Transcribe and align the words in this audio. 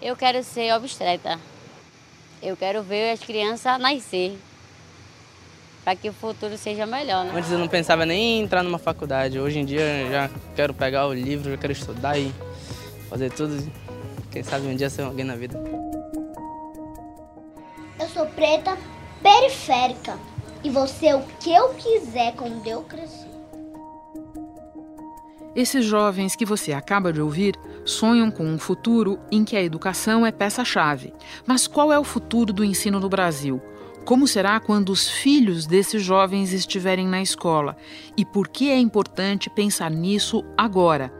Eu 0.00 0.14
quero 0.14 0.42
ser 0.44 0.74
obstetra. 0.74 1.38
Eu 2.42 2.56
quero 2.56 2.82
ver 2.82 3.12
as 3.12 3.20
crianças 3.20 3.80
nascer. 3.80 4.38
Para 5.84 5.96
que 5.96 6.08
o 6.08 6.12
futuro 6.12 6.58
seja 6.58 6.84
melhor, 6.84 7.24
né? 7.24 7.32
Antes 7.34 7.50
eu 7.50 7.58
não 7.58 7.68
pensava 7.68 8.04
nem 8.04 8.38
em 8.38 8.42
entrar 8.42 8.62
numa 8.62 8.78
faculdade. 8.78 9.38
Hoje 9.38 9.58
em 9.58 9.64
dia 9.64 9.80
eu 9.80 10.10
já 10.10 10.30
quero 10.54 10.74
pegar 10.74 11.06
o 11.06 11.14
livro, 11.14 11.50
já 11.50 11.56
quero 11.56 11.72
estudar 11.72 12.18
e 12.18 12.32
fazer 13.08 13.30
tudo. 13.32 13.70
Quem 14.30 14.42
sabe 14.42 14.66
um 14.66 14.76
dia 14.76 14.90
ser 14.90 15.02
alguém 15.02 15.24
na 15.24 15.36
vida. 15.36 15.58
Eu 17.98 18.08
sou 18.08 18.26
preta 18.26 18.76
periférica 19.22 20.18
e 20.62 20.68
vou 20.68 20.86
ser 20.86 21.14
o 21.14 21.22
que 21.40 21.52
eu 21.52 21.70
quiser 21.74 22.34
quando 22.34 22.66
eu 22.66 22.82
crescer. 22.82 23.25
Esses 25.56 25.86
jovens 25.86 26.36
que 26.36 26.44
você 26.44 26.74
acaba 26.74 27.10
de 27.10 27.18
ouvir 27.18 27.56
sonham 27.82 28.30
com 28.30 28.44
um 28.44 28.58
futuro 28.58 29.18
em 29.32 29.42
que 29.42 29.56
a 29.56 29.62
educação 29.62 30.26
é 30.26 30.30
peça-chave. 30.30 31.14
Mas 31.46 31.66
qual 31.66 31.90
é 31.90 31.98
o 31.98 32.04
futuro 32.04 32.52
do 32.52 32.62
ensino 32.62 33.00
no 33.00 33.08
Brasil? 33.08 33.58
Como 34.04 34.28
será 34.28 34.60
quando 34.60 34.90
os 34.90 35.08
filhos 35.08 35.66
desses 35.66 36.02
jovens 36.02 36.52
estiverem 36.52 37.08
na 37.08 37.22
escola? 37.22 37.74
E 38.18 38.22
por 38.22 38.48
que 38.48 38.70
é 38.70 38.78
importante 38.78 39.48
pensar 39.48 39.90
nisso 39.90 40.44
agora? 40.58 41.10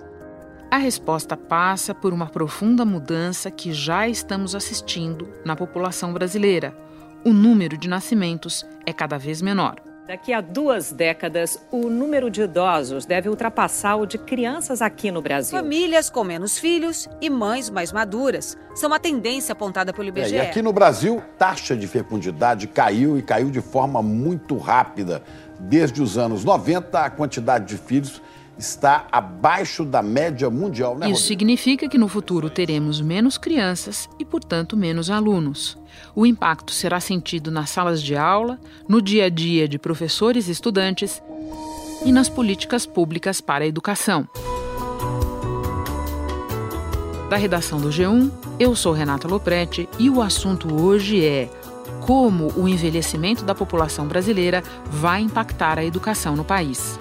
A 0.71 0.77
resposta 0.77 1.35
passa 1.35 1.95
por 1.95 2.13
uma 2.13 2.27
profunda 2.27 2.85
mudança 2.85 3.51
que 3.51 3.73
já 3.73 4.07
estamos 4.07 4.55
assistindo 4.55 5.27
na 5.47 5.57
população 5.57 6.13
brasileira. 6.13 6.77
O 7.25 7.33
número 7.33 7.79
de 7.79 7.89
nascimentos 7.89 8.67
é 8.85 8.93
cada 8.93 9.17
vez 9.17 9.41
menor. 9.41 9.86
Daqui 10.07 10.33
a 10.33 10.41
duas 10.41 10.93
décadas, 10.93 11.59
o 11.69 11.89
número 11.89 12.31
de 12.31 12.43
idosos 12.43 13.05
deve 13.05 13.29
ultrapassar 13.29 13.97
o 13.97 14.07
de 14.07 14.17
crianças 14.17 14.81
aqui 14.81 15.11
no 15.11 15.21
Brasil. 15.21 15.59
Famílias 15.59 16.09
com 16.09 16.23
menos 16.23 16.57
filhos 16.57 17.09
e 17.21 17.29
mães 17.29 17.69
mais 17.69 17.91
maduras 17.91 18.57
são 18.77 18.89
uma 18.89 19.01
tendência 19.01 19.53
apontada 19.53 19.93
pelo 19.93 20.07
IBGE. 20.07 20.37
É, 20.37 20.39
e 20.39 20.41
aqui 20.43 20.63
no 20.63 20.73
Brasil, 20.73 21.21
taxa 21.37 21.77
de 21.77 21.89
fecundidade 21.89 22.69
caiu 22.69 23.19
e 23.19 23.23
caiu 23.23 23.51
de 23.51 23.61
forma 23.61 24.01
muito 24.01 24.57
rápida. 24.59 25.25
Desde 25.59 26.01
os 26.01 26.17
anos 26.17 26.45
90, 26.45 27.01
a 27.01 27.11
quantidade 27.11 27.65
de 27.65 27.77
filhos 27.77 28.23
está 28.59 29.07
abaixo 29.13 29.85
da 29.85 30.03
média 30.03 30.49
mundial. 30.49 30.97
Né, 30.97 31.07
Isso 31.07 31.23
Rodrigo? 31.23 31.29
significa 31.29 31.89
que 31.89 31.99
no 31.99 32.09
futuro 32.09 32.49
teremos 32.49 33.01
menos 33.01 33.37
crianças 33.37 34.09
e, 34.19 34.25
portanto, 34.25 34.77
menos 34.77 35.11
alunos. 35.11 35.77
O 36.15 36.27
impacto 36.27 36.73
será 36.73 37.01
sentido 37.01 37.51
nas 37.51 37.71
salas 37.71 38.03
de 38.03 38.17
aula, 38.17 38.59
no 38.89 39.01
dia 39.03 39.27
a 39.27 39.29
dia 39.29 39.69
de 39.69 39.79
professores 39.79 40.49
e 40.49 40.53
estudantes 40.53 41.23
e 42.05 42.13
nas 42.13 42.29
políticas 42.29 42.87
públicas 42.87 43.41
para 43.41 43.65
a 43.65 43.69
educação. 43.69 44.29
Da 47.29 47.37
redação 47.37 47.81
do 47.81 47.89
G1, 47.89 48.31
eu 48.59 48.75
sou 48.77 48.93
Renata 48.93 49.27
Loprete 49.27 49.89
e 49.99 50.09
o 50.09 50.23
assunto 50.23 50.81
hoje 50.81 51.25
é 51.25 51.51
como 52.07 52.53
o 52.57 52.69
envelhecimento 52.69 53.45
da 53.45 53.55
população 53.55 54.07
brasileira 54.07 54.63
vai 54.87 55.23
impactar 55.23 55.77
a 55.77 55.85
educação 55.85 56.37
no 56.37 56.45
país 56.45 56.97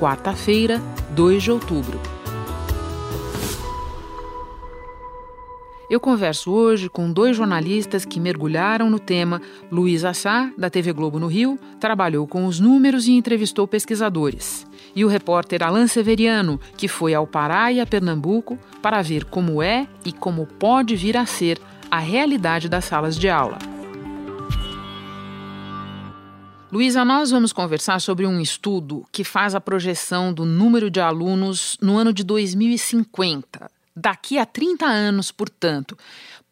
quarta-feira, 0.00 0.80
2 1.10 1.42
de 1.42 1.52
outubro. 1.52 2.00
Eu 5.90 6.00
converso 6.00 6.50
hoje 6.52 6.88
com 6.88 7.12
dois 7.12 7.36
jornalistas 7.36 8.06
que 8.06 8.18
mergulharam 8.18 8.88
no 8.88 8.98
tema. 8.98 9.42
Luiz 9.70 10.02
Assá, 10.02 10.50
da 10.56 10.70
TV 10.70 10.94
Globo 10.94 11.18
no 11.18 11.26
Rio, 11.26 11.58
trabalhou 11.78 12.26
com 12.26 12.46
os 12.46 12.58
números 12.58 13.08
e 13.08 13.12
entrevistou 13.12 13.68
pesquisadores. 13.68 14.66
E 14.96 15.04
o 15.04 15.08
repórter 15.08 15.62
Alan 15.62 15.86
Severiano, 15.86 16.58
que 16.78 16.88
foi 16.88 17.12
ao 17.12 17.26
Pará 17.26 17.70
e 17.70 17.78
a 17.78 17.84
Pernambuco 17.84 18.58
para 18.80 19.02
ver 19.02 19.26
como 19.26 19.62
é 19.62 19.86
e 20.02 20.12
como 20.12 20.46
pode 20.46 20.96
vir 20.96 21.16
a 21.16 21.26
ser 21.26 21.58
a 21.90 21.98
realidade 21.98 22.70
das 22.70 22.86
salas 22.86 23.18
de 23.18 23.28
aula. 23.28 23.58
Luísa, 26.72 27.04
nós 27.04 27.32
vamos 27.32 27.52
conversar 27.52 28.00
sobre 28.00 28.24
um 28.24 28.40
estudo 28.40 29.04
que 29.10 29.24
faz 29.24 29.56
a 29.56 29.60
projeção 29.60 30.32
do 30.32 30.44
número 30.44 30.88
de 30.88 31.00
alunos 31.00 31.76
no 31.82 31.98
ano 31.98 32.12
de 32.12 32.22
2050. 32.22 33.68
Daqui 33.96 34.38
a 34.38 34.46
30 34.46 34.86
anos, 34.86 35.32
portanto. 35.32 35.98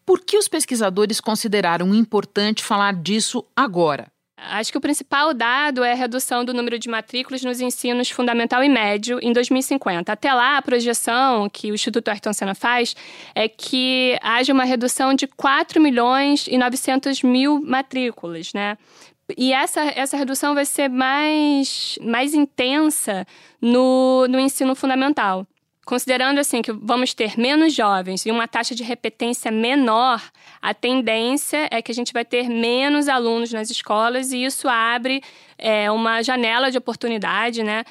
Por 0.05 0.19
que 0.19 0.37
os 0.37 0.49
pesquisadores 0.49 1.21
consideraram 1.21 1.95
importante 1.95 2.61
falar 2.61 2.95
disso 2.95 3.45
agora? 3.55 4.07
Acho 4.35 4.71
que 4.71 4.77
o 4.77 4.81
principal 4.81 5.33
dado 5.33 5.83
é 5.85 5.93
a 5.93 5.95
redução 5.95 6.43
do 6.43 6.53
número 6.53 6.77
de 6.77 6.89
matrículas 6.89 7.41
nos 7.41 7.61
ensinos 7.61 8.09
fundamental 8.09 8.61
e 8.61 8.67
médio 8.67 9.19
em 9.21 9.31
2050. 9.31 10.11
Até 10.11 10.33
lá, 10.33 10.57
a 10.57 10.61
projeção 10.61 11.49
que 11.49 11.71
o 11.71 11.75
Instituto 11.75 12.09
Ayrton 12.09 12.33
Senna 12.33 12.55
faz 12.55 12.93
é 13.33 13.47
que 13.47 14.17
haja 14.21 14.51
uma 14.51 14.63
redução 14.65 15.13
de 15.13 15.27
4 15.27 15.81
milhões 15.81 16.45
e 16.47 16.57
900 16.57 17.23
mil 17.23 17.61
matrículas, 17.61 18.51
né? 18.53 18.77
E 19.37 19.53
essa, 19.53 19.81
essa 19.95 20.17
redução 20.17 20.53
vai 20.53 20.65
ser 20.65 20.89
mais, 20.89 21.97
mais 22.01 22.33
intensa 22.33 23.25
no, 23.61 24.27
no 24.27 24.39
ensino 24.39 24.75
fundamental. 24.75 25.45
Considerando 25.85 26.37
assim 26.37 26.61
que 26.61 26.71
vamos 26.71 27.15
ter 27.15 27.35
menos 27.35 27.73
jovens 27.73 28.23
e 28.23 28.29
uma 28.29 28.47
taxa 28.47 28.75
de 28.75 28.83
repetência 28.83 29.49
menor, 29.49 30.21
a 30.61 30.71
tendência 30.71 31.67
é 31.71 31.81
que 31.81 31.91
a 31.91 31.95
gente 31.95 32.13
vai 32.13 32.23
ter 32.23 32.47
menos 32.47 33.07
alunos 33.07 33.51
nas 33.51 33.71
escolas 33.71 34.31
e 34.31 34.43
isso 34.43 34.69
abre 34.69 35.19
é, 35.57 35.89
uma 35.89 36.21
janela 36.21 36.69
de 36.69 36.77
oportunidade, 36.77 37.63
né? 37.63 37.83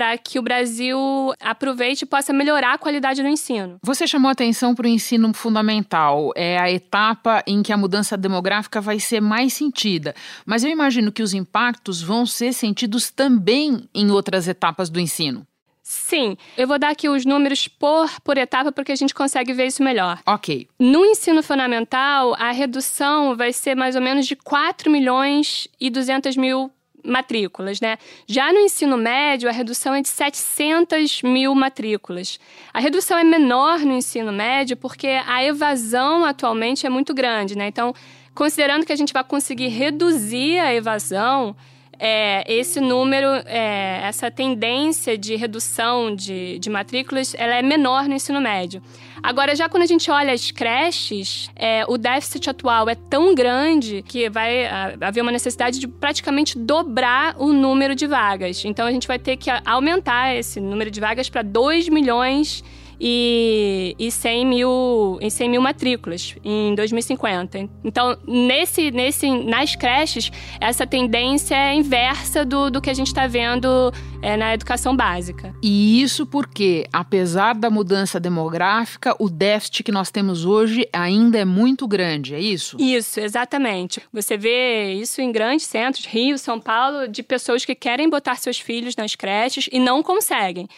Para 0.00 0.16
que 0.16 0.38
o 0.38 0.42
Brasil 0.42 0.98
aproveite 1.38 2.04
e 2.04 2.06
possa 2.06 2.32
melhorar 2.32 2.72
a 2.72 2.78
qualidade 2.78 3.20
do 3.20 3.28
ensino. 3.28 3.76
Você 3.82 4.06
chamou 4.06 4.30
atenção 4.30 4.74
para 4.74 4.86
o 4.86 4.88
ensino 4.88 5.30
fundamental, 5.34 6.32
é 6.34 6.58
a 6.58 6.72
etapa 6.72 7.42
em 7.46 7.62
que 7.62 7.70
a 7.70 7.76
mudança 7.76 8.16
demográfica 8.16 8.80
vai 8.80 8.98
ser 8.98 9.20
mais 9.20 9.52
sentida. 9.52 10.14
Mas 10.46 10.64
eu 10.64 10.70
imagino 10.70 11.12
que 11.12 11.22
os 11.22 11.34
impactos 11.34 12.00
vão 12.00 12.24
ser 12.24 12.54
sentidos 12.54 13.10
também 13.10 13.90
em 13.94 14.10
outras 14.10 14.48
etapas 14.48 14.88
do 14.88 14.98
ensino. 14.98 15.46
Sim, 15.82 16.34
eu 16.56 16.66
vou 16.66 16.78
dar 16.78 16.92
aqui 16.92 17.06
os 17.06 17.26
números 17.26 17.68
por, 17.68 18.08
por 18.22 18.38
etapa 18.38 18.72
porque 18.72 18.92
a 18.92 18.96
gente 18.96 19.14
consegue 19.14 19.52
ver 19.52 19.66
isso 19.66 19.82
melhor. 19.82 20.18
Ok. 20.24 20.66
No 20.78 21.04
ensino 21.04 21.42
fundamental, 21.42 22.34
a 22.38 22.52
redução 22.52 23.36
vai 23.36 23.52
ser 23.52 23.74
mais 23.74 23.96
ou 23.96 24.00
menos 24.00 24.26
de 24.26 24.34
4 24.34 24.90
milhões 24.90 25.68
e 25.78 25.90
200 25.90 26.38
mil 26.38 26.70
matrículas, 27.04 27.80
né? 27.80 27.98
Já 28.26 28.52
no 28.52 28.58
ensino 28.58 28.96
médio, 28.96 29.48
a 29.48 29.52
redução 29.52 29.94
é 29.94 30.02
de 30.02 30.08
700 30.08 31.22
mil 31.22 31.54
matrículas. 31.54 32.38
A 32.72 32.80
redução 32.80 33.18
é 33.18 33.24
menor 33.24 33.80
no 33.80 33.92
ensino 33.92 34.32
médio 34.32 34.76
porque 34.76 35.08
a 35.26 35.44
evasão 35.44 36.24
atualmente 36.24 36.86
é 36.86 36.90
muito 36.90 37.12
grande, 37.14 37.56
né? 37.56 37.68
Então, 37.68 37.94
considerando 38.34 38.86
que 38.86 38.92
a 38.92 38.96
gente 38.96 39.12
vai 39.12 39.24
conseguir 39.24 39.68
reduzir 39.68 40.58
a 40.58 40.74
evasão, 40.74 41.56
é, 42.02 42.42
esse 42.50 42.80
número, 42.80 43.26
é, 43.44 44.00
essa 44.04 44.30
tendência 44.30 45.18
de 45.18 45.36
redução 45.36 46.14
de, 46.16 46.58
de 46.58 46.70
matrículas, 46.70 47.34
ela 47.36 47.54
é 47.54 47.60
menor 47.60 48.08
no 48.08 48.14
ensino 48.14 48.40
médio. 48.40 48.82
Agora, 49.22 49.54
já 49.54 49.68
quando 49.68 49.82
a 49.82 49.86
gente 49.86 50.10
olha 50.10 50.32
as 50.32 50.50
creches, 50.50 51.50
é, 51.54 51.84
o 51.86 51.98
déficit 51.98 52.48
atual 52.48 52.88
é 52.88 52.94
tão 52.94 53.34
grande 53.34 54.02
que 54.08 54.30
vai 54.30 54.66
haver 54.98 55.20
uma 55.20 55.30
necessidade 55.30 55.78
de 55.78 55.86
praticamente 55.86 56.58
dobrar 56.58 57.36
o 57.38 57.52
número 57.52 57.94
de 57.94 58.06
vagas. 58.06 58.64
Então, 58.64 58.86
a 58.86 58.90
gente 58.90 59.06
vai 59.06 59.18
ter 59.18 59.36
que 59.36 59.50
aumentar 59.66 60.34
esse 60.34 60.58
número 60.58 60.90
de 60.90 61.00
vagas 61.00 61.28
para 61.28 61.42
2 61.42 61.90
milhões 61.90 62.64
e, 63.00 63.96
e 63.98 64.10
100, 64.10 64.46
mil, 64.46 65.18
e 65.22 65.30
100 65.30 65.48
mil 65.48 65.62
matrículas 65.62 66.36
em 66.44 66.74
2050. 66.74 67.70
Então, 67.82 68.18
nesse, 68.26 68.90
nesse, 68.90 69.30
nas 69.30 69.74
creches, 69.74 70.30
essa 70.60 70.86
tendência 70.86 71.54
é 71.54 71.74
inversa 71.74 72.44
do, 72.44 72.70
do 72.70 72.80
que 72.80 72.90
a 72.90 72.94
gente 72.94 73.06
está 73.06 73.26
vendo 73.26 73.90
é, 74.20 74.36
na 74.36 74.52
educação 74.52 74.94
básica. 74.94 75.54
E 75.62 76.02
isso 76.02 76.26
porque, 76.26 76.86
apesar 76.92 77.54
da 77.54 77.70
mudança 77.70 78.20
demográfica, 78.20 79.16
o 79.18 79.30
déficit 79.30 79.82
que 79.84 79.92
nós 79.92 80.10
temos 80.10 80.44
hoje 80.44 80.86
ainda 80.92 81.38
é 81.38 81.44
muito 81.44 81.88
grande, 81.88 82.34
é 82.34 82.40
isso? 82.40 82.76
Isso, 82.78 83.18
exatamente. 83.18 84.02
Você 84.12 84.36
vê 84.36 84.92
isso 84.92 85.22
em 85.22 85.32
grandes 85.32 85.66
centros, 85.66 86.04
Rio, 86.04 86.36
São 86.36 86.60
Paulo, 86.60 87.08
de 87.08 87.22
pessoas 87.22 87.64
que 87.64 87.74
querem 87.74 88.10
botar 88.10 88.36
seus 88.36 88.60
filhos 88.60 88.94
nas 88.94 89.14
creches 89.14 89.68
e 89.72 89.78
não 89.78 90.02
conseguem. 90.02 90.68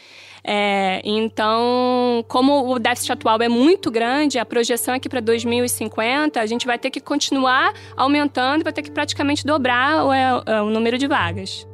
É, 0.44 1.00
então, 1.04 2.24
como 2.26 2.74
o 2.74 2.78
déficit 2.78 3.12
atual 3.12 3.40
é 3.40 3.48
muito 3.48 3.90
grande, 3.90 4.38
a 4.38 4.44
projeção 4.44 4.94
aqui 4.94 5.08
para 5.08 5.20
2050, 5.20 6.40
a 6.40 6.46
gente 6.46 6.66
vai 6.66 6.78
ter 6.78 6.90
que 6.90 7.00
continuar 7.00 7.72
aumentando, 7.96 8.64
vai 8.64 8.72
ter 8.72 8.82
que 8.82 8.90
praticamente 8.90 9.46
dobrar 9.46 10.04
o, 10.04 10.12
é, 10.12 10.62
o 10.62 10.70
número 10.70 10.98
de 10.98 11.06
vagas. 11.06 11.66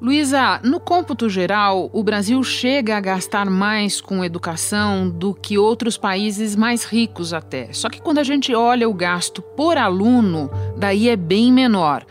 Luísa, 0.00 0.60
no 0.62 0.78
cômputo 0.78 1.28
geral, 1.28 1.90
o 1.92 2.04
Brasil 2.04 2.40
chega 2.44 2.96
a 2.96 3.00
gastar 3.00 3.50
mais 3.50 4.00
com 4.00 4.24
educação 4.24 5.10
do 5.10 5.34
que 5.34 5.58
outros 5.58 5.98
países 5.98 6.54
mais 6.54 6.84
ricos 6.84 7.32
até. 7.32 7.72
Só 7.72 7.88
que 7.88 8.00
quando 8.00 8.18
a 8.18 8.22
gente 8.22 8.54
olha 8.54 8.88
o 8.88 8.94
gasto 8.94 9.42
por 9.42 9.76
aluno, 9.76 10.48
daí 10.76 11.08
é 11.08 11.16
bem 11.16 11.52
menor. 11.52 12.06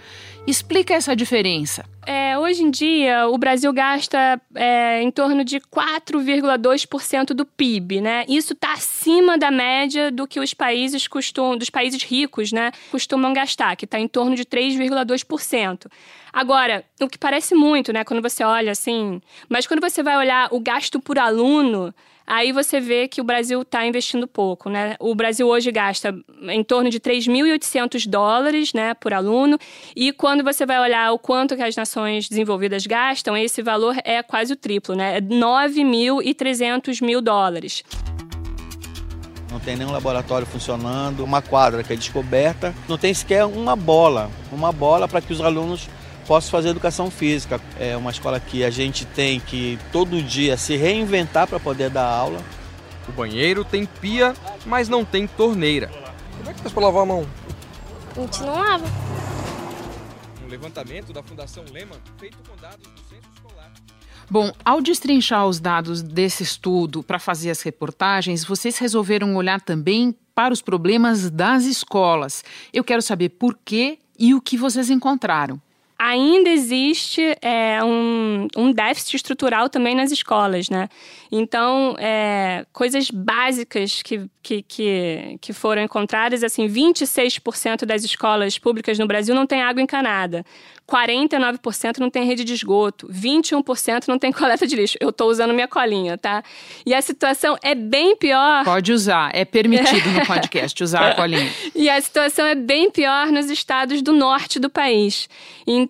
Explica 0.46 0.94
essa 0.94 1.16
diferença. 1.16 1.86
É, 2.10 2.40
hoje 2.40 2.64
em 2.64 2.72
dia, 2.72 3.28
o 3.28 3.38
Brasil 3.38 3.74
gasta 3.74 4.40
é, 4.56 5.02
em 5.02 5.12
torno 5.12 5.44
de 5.44 5.60
4,2% 5.60 7.34
do 7.34 7.46
PIB, 7.46 8.00
né? 8.00 8.24
Isso 8.30 8.54
está 8.54 8.72
acima 8.72 9.38
da 9.38 9.52
média 9.52 10.10
do 10.10 10.26
que 10.26 10.40
os 10.40 10.54
países 10.54 11.06
costumam, 11.06 11.58
dos 11.58 11.70
países 11.70 12.02
ricos, 12.02 12.54
né, 12.54 12.72
costumam 12.90 13.34
gastar, 13.34 13.76
que 13.76 13.84
está 13.84 14.00
em 14.00 14.08
torno 14.08 14.38
de 14.38 14.46
3,2%. 14.46 15.92
Agora, 16.32 16.86
o 17.02 17.10
que 17.10 17.18
parece 17.18 17.54
muito, 17.54 17.92
né, 17.92 18.06
quando 18.06 18.22
você 18.22 18.42
olha 18.42 18.72
assim, 18.72 19.22
mas 19.50 19.68
quando 19.68 19.82
você 19.82 20.02
vai 20.02 20.16
olhar 20.16 20.48
o 20.54 20.62
gasto 20.62 21.02
por 21.02 21.20
aluno, 21.20 21.94
aí 22.28 22.52
você 22.52 22.82
vê 22.82 23.08
que 23.08 23.22
o 23.22 23.24
Brasil 23.24 23.62
está 23.62 23.86
investindo 23.86 24.28
pouco, 24.28 24.70
né? 24.70 24.96
O 25.00 25.16
Brasil 25.16 25.48
hoje 25.48 25.72
gasta 25.72 26.14
em 26.50 26.64
torno 26.64 26.90
de 26.90 27.00
3.800 27.00 28.08
dólares, 28.08 28.74
né, 28.74 28.94
por 28.94 29.14
aluno, 29.14 29.58
e 29.96 30.12
quando 30.12 30.44
você 30.44 30.66
vai 30.66 30.80
olhar 30.80 31.14
o 31.14 31.18
quanto 31.18 31.56
que 31.56 31.64
as 31.64 31.76
nações 31.76 32.28
desenvolvidas 32.28 32.86
gastam, 32.86 33.38
esse 33.38 33.64
valor 33.64 33.96
é 34.04 34.22
quase 34.22 34.52
o 34.54 34.56
triplo, 34.58 34.94
né? 34.94 35.18
É 35.18 35.22
9.300 35.22 37.02
mil 37.02 37.22
dólares. 37.22 37.84
Não 39.50 39.60
tem 39.62 39.78
nenhum 39.78 39.92
laboratório 39.92 40.46
funcionando, 40.46 41.24
uma 41.24 41.42
quadra 41.42 41.82
que 41.82 41.94
é 41.94 41.96
descoberta, 41.96 42.76
não 42.88 42.98
tem 42.98 43.14
sequer 43.14 43.46
uma 43.46 43.76
bola, 43.76 44.30
uma 44.52 44.74
bola 44.74 45.08
para 45.08 45.22
que 45.22 45.32
os 45.32 45.40
alunos 45.40 45.88
posso 46.28 46.52
fazer 46.52 46.70
educação 46.70 47.10
física. 47.10 47.60
É 47.80 47.96
uma 47.96 48.12
escola 48.12 48.40
que 48.40 48.64
a 48.64 48.70
gente 48.70 49.06
tem 49.06 49.40
que 49.40 49.80
todo 49.92 50.22
dia 50.22 50.58
se 50.58 50.76
reinventar 50.76 51.48
para 51.48 51.60
poder 51.60 51.90
dar 51.90 52.06
aula. 52.06 52.44
O 53.08 53.12
banheiro 53.14 53.64
tem 53.64 53.86
pia, 53.86 54.36
mas 54.66 54.90
não 54.90 55.06
tem 55.06 55.26
torneira. 55.26 55.90
Como 56.38 56.50
é 56.50 56.54
que 56.54 56.60
faz 56.60 56.74
para 56.74 56.84
lavar 56.84 57.04
a 57.04 57.06
mão? 57.06 57.28
A 58.16 58.20
gente 58.20 58.42
não 58.42 58.54
lava. 58.54 58.86
Um 60.46 60.50
levantamento 60.50 61.14
da 61.14 61.24
Fundação 61.24 61.64
Lehman 61.72 62.00
feito 62.18 62.38
com 62.48 62.56
dados 62.58 62.86
do 62.86 63.00
Censo 63.10 63.30
Escolar. 63.34 63.72
Bom, 64.30 64.52
ao 64.66 64.82
destrinchar 64.82 65.48
os 65.48 65.62
dados 65.62 66.02
desse 66.02 66.44
estudo 66.44 67.02
para 67.02 67.20
fazer 67.20 67.50
as 67.50 67.62
reportagens, 67.62 68.44
vocês 68.44 68.78
resolveram 68.78 69.38
olhar 69.38 69.62
também 69.62 70.14
para 70.36 70.54
os 70.54 70.62
problemas 70.62 71.32
das 71.32 71.64
escolas. 71.64 72.44
Eu 72.74 72.84
quero 72.84 73.02
saber 73.02 73.30
por 73.30 73.58
quê 73.64 74.00
e 74.20 74.34
o 74.34 74.42
que 74.42 74.58
vocês 74.58 74.90
encontraram 74.90 75.62
ainda 75.98 76.50
existe 76.50 77.22
é, 77.42 77.84
um, 77.84 78.48
um 78.56 78.72
déficit 78.72 79.16
estrutural 79.16 79.70
também 79.70 79.96
nas 79.96 80.12
escolas, 80.12 80.70
né? 80.70 80.90
Então, 81.32 81.96
é, 82.00 82.66
coisas 82.72 83.10
básicas 83.10 84.02
que, 84.02 84.30
que, 84.42 84.62
que, 84.62 85.38
que 85.42 85.54
foram 85.54 85.82
encontradas, 85.82 86.44
assim, 86.44 86.68
26% 86.68 87.86
das 87.86 88.04
escolas 88.04 88.58
públicas 88.58 88.98
no 88.98 89.08
Brasil 89.08 89.36
não 89.36 89.46
tem 89.46 89.62
água 89.62 89.82
encanada. 89.82 90.46
49% 90.88 91.98
não 91.98 92.10
tem 92.10 92.26
rede 92.26 92.46
de 92.46 92.54
esgoto, 92.54 93.08
21% 93.10 94.08
não 94.08 94.18
tem 94.18 94.32
coleta 94.32 94.66
de 94.66 94.76
lixo. 94.76 94.98
Eu 95.02 95.10
estou 95.10 95.30
usando 95.30 95.54
minha 95.54 95.68
colinha, 95.68 96.18
tá? 96.18 96.42
E 96.86 96.94
a 96.94 97.02
situação 97.02 97.58
é 97.62 97.76
bem 97.76 98.16
pior. 98.16 98.64
Pode 98.64 98.94
usar, 98.94 99.32
é 99.34 99.44
permitido 99.44 100.10
no 100.12 100.26
podcast 100.26 100.82
usar 100.82 101.12
a 101.12 101.16
colinha. 101.16 101.52
E 101.76 101.90
a 101.90 102.00
situação 102.00 102.46
é 102.46 102.56
bem 102.56 102.90
pior 102.90 103.28
nos 103.28 103.50
estados 103.50 104.02
do 104.02 104.14
norte 104.14 104.60
do 104.60 104.70
país. 104.70 105.28
Então, 105.66 105.87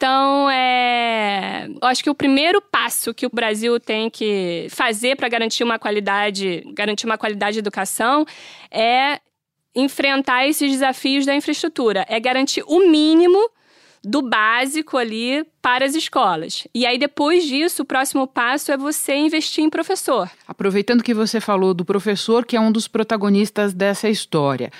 é, 0.49 1.67
acho 1.81 2.03
que 2.03 2.09
o 2.09 2.15
primeiro 2.15 2.61
passo 2.61 3.13
que 3.13 3.25
o 3.25 3.29
Brasil 3.33 3.79
tem 3.79 4.09
que 4.09 4.67
fazer 4.69 5.15
para 5.15 5.29
garantir 5.29 5.63
uma 5.63 5.79
qualidade, 5.79 6.63
garantir 6.73 7.05
uma 7.05 7.17
qualidade 7.17 7.53
de 7.53 7.59
educação 7.59 8.25
é 8.69 9.19
enfrentar 9.75 10.47
esses 10.47 10.71
desafios 10.71 11.25
da 11.25 11.35
infraestrutura, 11.35 12.05
é 12.09 12.19
garantir 12.19 12.63
o 12.67 12.89
mínimo 12.89 13.49
do 14.03 14.21
básico 14.21 14.97
ali 14.97 15.45
para 15.61 15.85
as 15.85 15.95
escolas. 15.95 16.67
E 16.73 16.85
aí, 16.85 16.97
depois 16.97 17.45
disso, 17.45 17.83
o 17.83 17.85
próximo 17.85 18.25
passo 18.25 18.71
é 18.71 18.77
você 18.77 19.15
investir 19.15 19.63
em 19.63 19.69
professor. 19.69 20.29
Aproveitando 20.47 21.03
que 21.03 21.13
você 21.13 21.41
falou 21.41 21.73
do 21.73 21.83
professor, 21.83 22.45
que 22.45 22.55
é 22.55 22.59
um 22.59 22.71
dos 22.71 22.87
protagonistas 22.87 23.73
dessa 23.73 24.07
história, 24.09 24.71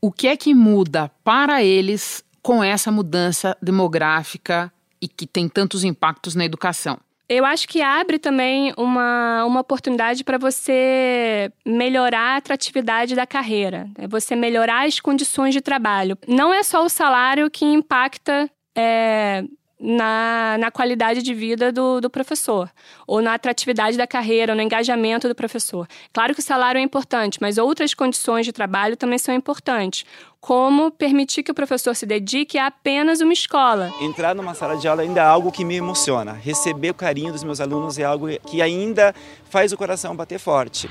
o 0.00 0.12
que 0.12 0.28
é 0.28 0.36
que 0.36 0.54
muda 0.54 1.10
para 1.24 1.62
eles 1.62 2.24
com 2.46 2.62
essa 2.62 2.92
mudança 2.92 3.56
demográfica 3.60 4.72
e 5.02 5.08
que 5.08 5.26
tem 5.26 5.48
tantos 5.48 5.82
impactos 5.82 6.36
na 6.36 6.44
educação? 6.44 6.96
Eu 7.28 7.44
acho 7.44 7.66
que 7.66 7.82
abre 7.82 8.20
também 8.20 8.72
uma, 8.76 9.44
uma 9.44 9.60
oportunidade 9.62 10.22
para 10.22 10.38
você 10.38 11.50
melhorar 11.66 12.34
a 12.34 12.36
atratividade 12.36 13.16
da 13.16 13.26
carreira, 13.26 13.90
é 13.98 14.06
você 14.06 14.36
melhorar 14.36 14.86
as 14.86 15.00
condições 15.00 15.54
de 15.54 15.60
trabalho. 15.60 16.16
Não 16.28 16.54
é 16.54 16.62
só 16.62 16.84
o 16.84 16.88
salário 16.88 17.50
que 17.50 17.64
impacta 17.64 18.48
é, 18.78 19.42
na, 19.78 20.56
na 20.58 20.70
qualidade 20.70 21.22
de 21.22 21.34
vida 21.34 21.70
do, 21.70 22.00
do 22.00 22.08
professor, 22.08 22.70
ou 23.06 23.20
na 23.20 23.34
atratividade 23.34 23.96
da 23.96 24.06
carreira, 24.06 24.52
ou 24.52 24.56
no 24.56 24.62
engajamento 24.62 25.28
do 25.28 25.34
professor. 25.34 25.86
Claro 26.12 26.34
que 26.34 26.40
o 26.40 26.42
salário 26.42 26.78
é 26.78 26.82
importante, 26.82 27.38
mas 27.40 27.58
outras 27.58 27.92
condições 27.92 28.46
de 28.46 28.52
trabalho 28.52 28.96
também 28.96 29.18
são 29.18 29.34
importantes, 29.34 30.04
como 30.40 30.90
permitir 30.90 31.42
que 31.42 31.50
o 31.50 31.54
professor 31.54 31.94
se 31.94 32.06
dedique 32.06 32.56
a 32.56 32.66
apenas 32.66 33.20
uma 33.20 33.32
escola. 33.32 33.92
Entrar 34.00 34.34
numa 34.34 34.54
sala 34.54 34.76
de 34.76 34.88
aula 34.88 35.02
ainda 35.02 35.20
é 35.20 35.24
algo 35.24 35.52
que 35.52 35.64
me 35.64 35.76
emociona. 35.76 36.32
Receber 36.32 36.90
o 36.90 36.94
carinho 36.94 37.32
dos 37.32 37.44
meus 37.44 37.60
alunos 37.60 37.98
é 37.98 38.04
algo 38.04 38.28
que 38.46 38.62
ainda 38.62 39.14
faz 39.50 39.72
o 39.72 39.76
coração 39.76 40.16
bater 40.16 40.38
forte. 40.38 40.88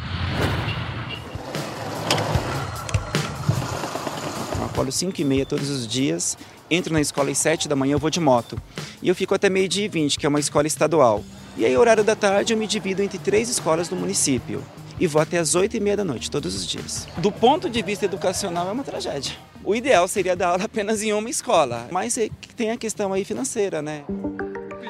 Eu 4.59 4.65
acordo 4.65 4.91
5 4.91 5.19
e 5.19 5.23
meia 5.23 5.45
todos 5.45 5.69
os 5.69 5.87
dias 5.87 6.37
entro 6.69 6.93
na 6.93 7.01
escola 7.01 7.31
às 7.31 7.37
7 7.37 7.67
da 7.67 7.75
manhã, 7.75 7.93
eu 7.93 7.99
vou 7.99 8.09
de 8.09 8.19
moto. 8.19 8.57
E 9.01 9.07
eu 9.07 9.15
fico 9.15 9.33
até 9.35 9.49
meio-dia 9.49 9.85
e 9.85 9.87
20, 9.87 10.19
que 10.19 10.25
é 10.25 10.29
uma 10.29 10.39
escola 10.39 10.67
estadual. 10.67 11.23
E 11.57 11.65
aí, 11.65 11.75
horário 11.77 12.03
da 12.03 12.15
tarde, 12.15 12.53
eu 12.53 12.57
me 12.57 12.67
divido 12.67 13.01
entre 13.01 13.17
três 13.17 13.49
escolas 13.49 13.87
do 13.87 13.95
município. 13.95 14.63
E 14.99 15.07
vou 15.07 15.21
até 15.21 15.37
às 15.37 15.55
8 15.55 15.75
e 15.75 15.79
meia 15.79 15.97
da 15.97 16.05
noite, 16.05 16.31
todos 16.31 16.55
os 16.55 16.65
dias. 16.65 17.07
Do 17.17 17.31
ponto 17.31 17.69
de 17.69 17.81
vista 17.81 18.05
educacional, 18.05 18.69
é 18.69 18.71
uma 18.71 18.83
tragédia. 18.83 19.35
O 19.63 19.75
ideal 19.75 20.07
seria 20.07 20.35
dar 20.35 20.49
aula 20.49 20.63
apenas 20.65 21.01
em 21.03 21.11
uma 21.11 21.29
escola, 21.29 21.87
mas 21.91 22.17
é 22.17 22.29
tem 22.55 22.71
a 22.71 22.77
questão 22.77 23.11
aí 23.11 23.25
financeira, 23.25 23.81
né? 23.81 24.03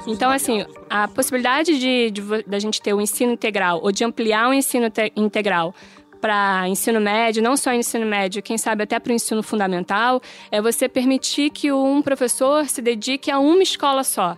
Então, 0.06 0.30
assim, 0.30 0.66
a 0.90 1.08
possibilidade 1.08 1.80
de, 1.80 2.12
de, 2.12 2.22
de, 2.46 2.60
gente 2.60 2.82
ter 2.82 2.94
o 2.94 3.02
ensino 3.02 3.32
integral 3.32 3.80
ou 3.82 3.92
de 3.92 4.04
ampliar 4.04 4.50
o 4.50 4.54
ensino 4.54 4.92
integral 5.16 5.74
para 6.26 6.68
ensino 6.68 7.00
médio, 7.00 7.44
não 7.44 7.56
só 7.56 7.72
ensino 7.72 8.04
médio, 8.04 8.42
quem 8.42 8.58
sabe 8.58 8.82
até 8.82 8.98
para 8.98 9.12
o 9.12 9.14
ensino 9.14 9.44
fundamental, 9.44 10.20
é 10.50 10.60
você 10.60 10.90
permitir 10.90 11.52
que 11.52 11.72
um 11.72 12.02
professor 12.02 12.66
se 12.66 12.82
dedique 12.82 13.30
a 13.30 13.38
uma 13.38 13.62
escola 13.62 14.04
só. 14.04 14.36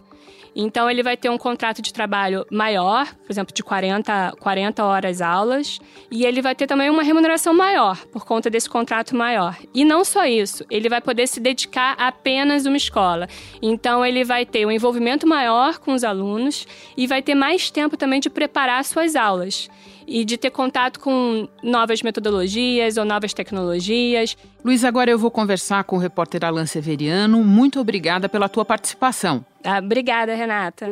Então, 0.53 0.91
ele 0.91 1.01
vai 1.01 1.15
ter 1.15 1.29
um 1.29 1.37
contrato 1.37 1.81
de 1.81 1.93
trabalho 1.93 2.45
maior, 2.51 3.07
por 3.15 3.31
exemplo, 3.31 3.55
de 3.55 3.63
40, 3.63 4.33
40 4.37 4.83
horas 4.83 5.21
aulas, 5.21 5.79
e 6.11 6.25
ele 6.25 6.41
vai 6.41 6.53
ter 6.55 6.67
também 6.67 6.89
uma 6.89 7.03
remuneração 7.03 7.53
maior 7.53 8.05
por 8.07 8.25
conta 8.25 8.49
desse 8.49 8.69
contrato 8.69 9.15
maior. 9.15 9.55
E 9.73 9.85
não 9.85 10.03
só 10.03 10.25
isso, 10.25 10.65
ele 10.69 10.89
vai 10.89 10.99
poder 10.99 11.25
se 11.25 11.39
dedicar 11.39 11.95
a 11.97 12.09
apenas 12.09 12.65
uma 12.65 12.75
escola. 12.75 13.29
Então, 13.61 14.05
ele 14.05 14.25
vai 14.25 14.45
ter 14.45 14.65
um 14.65 14.71
envolvimento 14.71 15.25
maior 15.25 15.79
com 15.79 15.93
os 15.93 16.03
alunos 16.03 16.67
e 16.97 17.07
vai 17.07 17.21
ter 17.21 17.33
mais 17.33 17.71
tempo 17.71 17.95
também 17.95 18.19
de 18.19 18.29
preparar 18.29 18.83
suas 18.83 19.15
aulas 19.15 19.69
e 20.07 20.23
de 20.23 20.37
ter 20.37 20.51
contato 20.51 20.99
com 20.99 21.47
novas 21.61 22.01
metodologias 22.01 22.95
ou 22.95 23.03
novas 23.03 23.33
tecnologias. 23.33 24.37
Luiz, 24.63 24.83
agora 24.85 25.11
eu 25.11 25.19
vou 25.19 25.29
conversar 25.29 25.83
com 25.83 25.97
o 25.97 25.99
repórter 25.99 26.45
Alan 26.45 26.65
Severiano. 26.65 27.43
Muito 27.43 27.79
obrigada 27.79 28.29
pela 28.29 28.47
tua 28.47 28.63
participação. 28.63 29.45
Ah, 29.63 29.79
obrigada, 29.79 30.33
Renata. 30.33 30.89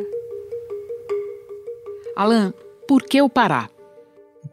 Alan, 2.14 2.52
por 2.86 3.02
que 3.02 3.20
o 3.22 3.28
Pará? 3.28 3.68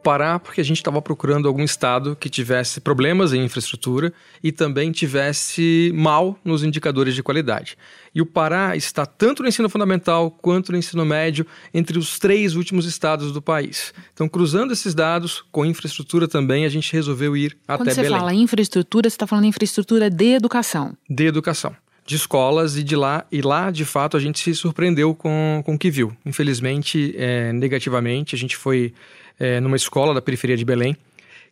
Pará 0.04 0.38
porque 0.38 0.60
a 0.60 0.64
gente 0.64 0.76
estava 0.76 1.00
procurando 1.00 1.48
algum 1.48 1.64
estado 1.64 2.14
que 2.14 2.28
tivesse 2.28 2.78
problemas 2.78 3.32
em 3.32 3.42
infraestrutura 3.42 4.12
e 4.42 4.52
também 4.52 4.92
tivesse 4.92 5.90
mal 5.94 6.38
nos 6.44 6.62
indicadores 6.62 7.14
de 7.14 7.22
qualidade. 7.22 7.78
E 8.14 8.20
o 8.20 8.26
Pará 8.26 8.76
está 8.76 9.06
tanto 9.06 9.42
no 9.42 9.48
ensino 9.48 9.68
fundamental 9.70 10.30
quanto 10.30 10.72
no 10.72 10.78
ensino 10.78 11.06
médio 11.06 11.46
entre 11.72 11.98
os 11.98 12.18
três 12.18 12.54
últimos 12.54 12.84
estados 12.84 13.32
do 13.32 13.40
país. 13.40 13.94
Então, 14.12 14.28
cruzando 14.28 14.74
esses 14.74 14.94
dados 14.94 15.42
com 15.50 15.64
infraestrutura 15.64 16.28
também, 16.28 16.66
a 16.66 16.68
gente 16.68 16.92
resolveu 16.92 17.34
ir 17.34 17.56
Quando 17.66 17.80
até 17.80 17.94
Belém. 17.94 17.94
Quando 17.94 18.04
você 18.04 18.18
fala 18.18 18.34
infraestrutura, 18.34 19.08
você 19.08 19.14
está 19.14 19.26
falando 19.26 19.46
infraestrutura 19.46 20.10
de 20.10 20.34
educação. 20.34 20.94
De 21.08 21.24
educação 21.24 21.74
de 22.06 22.16
escolas 22.16 22.76
e 22.76 22.82
de 22.82 22.94
lá 22.94 23.24
e 23.32 23.40
lá 23.40 23.70
de 23.70 23.84
fato 23.84 24.14
a 24.14 24.20
gente 24.20 24.38
se 24.38 24.54
surpreendeu 24.54 25.14
com, 25.14 25.62
com 25.64 25.74
o 25.74 25.78
que 25.78 25.90
viu. 25.90 26.14
Infelizmente, 26.24 27.14
é, 27.16 27.50
negativamente, 27.52 28.34
a 28.34 28.38
gente 28.38 28.56
foi 28.56 28.92
é, 29.38 29.60
numa 29.60 29.76
escola 29.76 30.14
da 30.14 30.22
periferia 30.22 30.56
de 30.56 30.64
Belém 30.64 30.96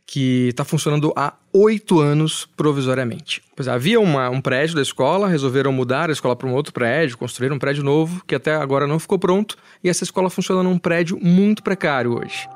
que 0.06 0.48
está 0.48 0.64
funcionando 0.64 1.12
há 1.16 1.32
oito 1.52 2.00
anos 2.00 2.48
provisoriamente. 2.56 3.42
Pois 3.54 3.68
é, 3.68 3.70
havia 3.70 4.00
uma, 4.00 4.28
um 4.30 4.40
prédio 4.40 4.74
da 4.74 4.82
escola, 4.82 5.28
resolveram 5.28 5.72
mudar 5.72 6.10
a 6.10 6.12
escola 6.12 6.34
para 6.34 6.48
um 6.48 6.54
outro 6.54 6.72
prédio, 6.72 7.16
construir 7.16 7.52
um 7.52 7.58
prédio 7.58 7.84
novo 7.84 8.22
que 8.26 8.34
até 8.34 8.54
agora 8.54 8.86
não 8.86 8.98
ficou 8.98 9.18
pronto 9.18 9.56
e 9.82 9.88
essa 9.88 10.04
escola 10.04 10.28
funciona 10.28 10.62
num 10.62 10.78
prédio 10.78 11.18
muito 11.22 11.62
precário 11.62 12.18
hoje. 12.18 12.48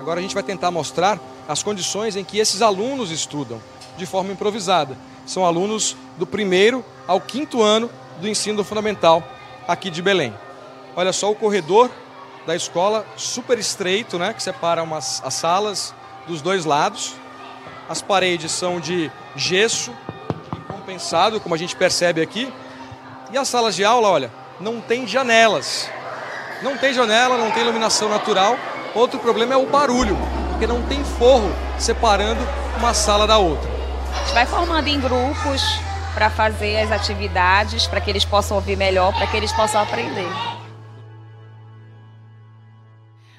Agora 0.00 0.20
a 0.20 0.22
gente 0.22 0.34
vai 0.34 0.42
tentar 0.42 0.70
mostrar 0.70 1.20
as 1.48 1.62
condições 1.62 2.16
em 2.16 2.24
que 2.24 2.38
esses 2.38 2.62
alunos 2.62 3.10
estudam 3.10 3.60
de 3.96 4.06
forma 4.06 4.32
improvisada. 4.32 4.96
São 5.26 5.44
alunos 5.44 5.96
do 6.16 6.26
primeiro 6.26 6.84
ao 7.06 7.20
quinto 7.20 7.62
ano 7.62 7.90
do 8.20 8.28
ensino 8.28 8.62
fundamental 8.62 9.22
aqui 9.66 9.90
de 9.90 10.00
Belém. 10.00 10.32
Olha 10.94 11.12
só 11.12 11.30
o 11.30 11.34
corredor 11.34 11.90
da 12.46 12.54
escola, 12.54 13.04
super 13.16 13.58
estreito, 13.58 14.18
né, 14.18 14.32
que 14.32 14.42
separa 14.42 14.82
umas, 14.82 15.20
as 15.24 15.34
salas 15.34 15.94
dos 16.26 16.40
dois 16.40 16.64
lados. 16.64 17.14
As 17.88 18.00
paredes 18.00 18.52
são 18.52 18.80
de 18.80 19.10
gesso 19.34 19.92
compensado, 20.68 21.40
como 21.40 21.54
a 21.54 21.58
gente 21.58 21.74
percebe 21.74 22.22
aqui. 22.22 22.52
E 23.32 23.36
as 23.36 23.48
salas 23.48 23.74
de 23.74 23.84
aula, 23.84 24.08
olha, 24.08 24.30
não 24.60 24.80
tem 24.80 25.06
janelas. 25.06 25.90
Não 26.62 26.76
tem 26.76 26.94
janela, 26.94 27.36
não 27.36 27.50
tem 27.50 27.62
iluminação 27.62 28.08
natural. 28.08 28.56
Outro 28.94 29.18
problema 29.18 29.54
é 29.54 29.56
o 29.56 29.66
barulho, 29.66 30.16
porque 30.50 30.66
não 30.66 30.82
tem 30.82 31.04
forro 31.04 31.52
separando 31.78 32.40
uma 32.78 32.94
sala 32.94 33.26
da 33.26 33.36
outra. 33.38 33.68
A 34.14 34.18
gente 34.24 34.34
vai 34.34 34.46
formando 34.46 34.88
em 34.88 34.98
grupos 35.00 35.62
para 36.14 36.30
fazer 36.30 36.80
as 36.80 36.90
atividades, 36.90 37.86
para 37.86 38.00
que 38.00 38.08
eles 38.08 38.24
possam 38.24 38.56
ouvir 38.56 38.76
melhor, 38.76 39.12
para 39.12 39.26
que 39.26 39.36
eles 39.36 39.52
possam 39.52 39.82
aprender. 39.82 40.55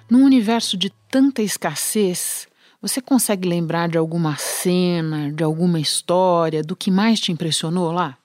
Num 0.10 0.24
universo 0.24 0.78
de 0.78 0.92
tanta 1.10 1.42
escassez, 1.42 2.48
você 2.82 3.02
consegue 3.02 3.48
lembrar 3.48 3.90
de 3.90 3.98
alguma 3.98 4.38
cena, 4.38 5.32
de 5.32 5.44
alguma 5.44 5.80
história, 5.80 6.64
do 6.64 6.76
que 6.76 6.90
mais 6.90 7.20
te 7.20 7.32
impressionou 7.32 7.92
lá? 7.92 8.18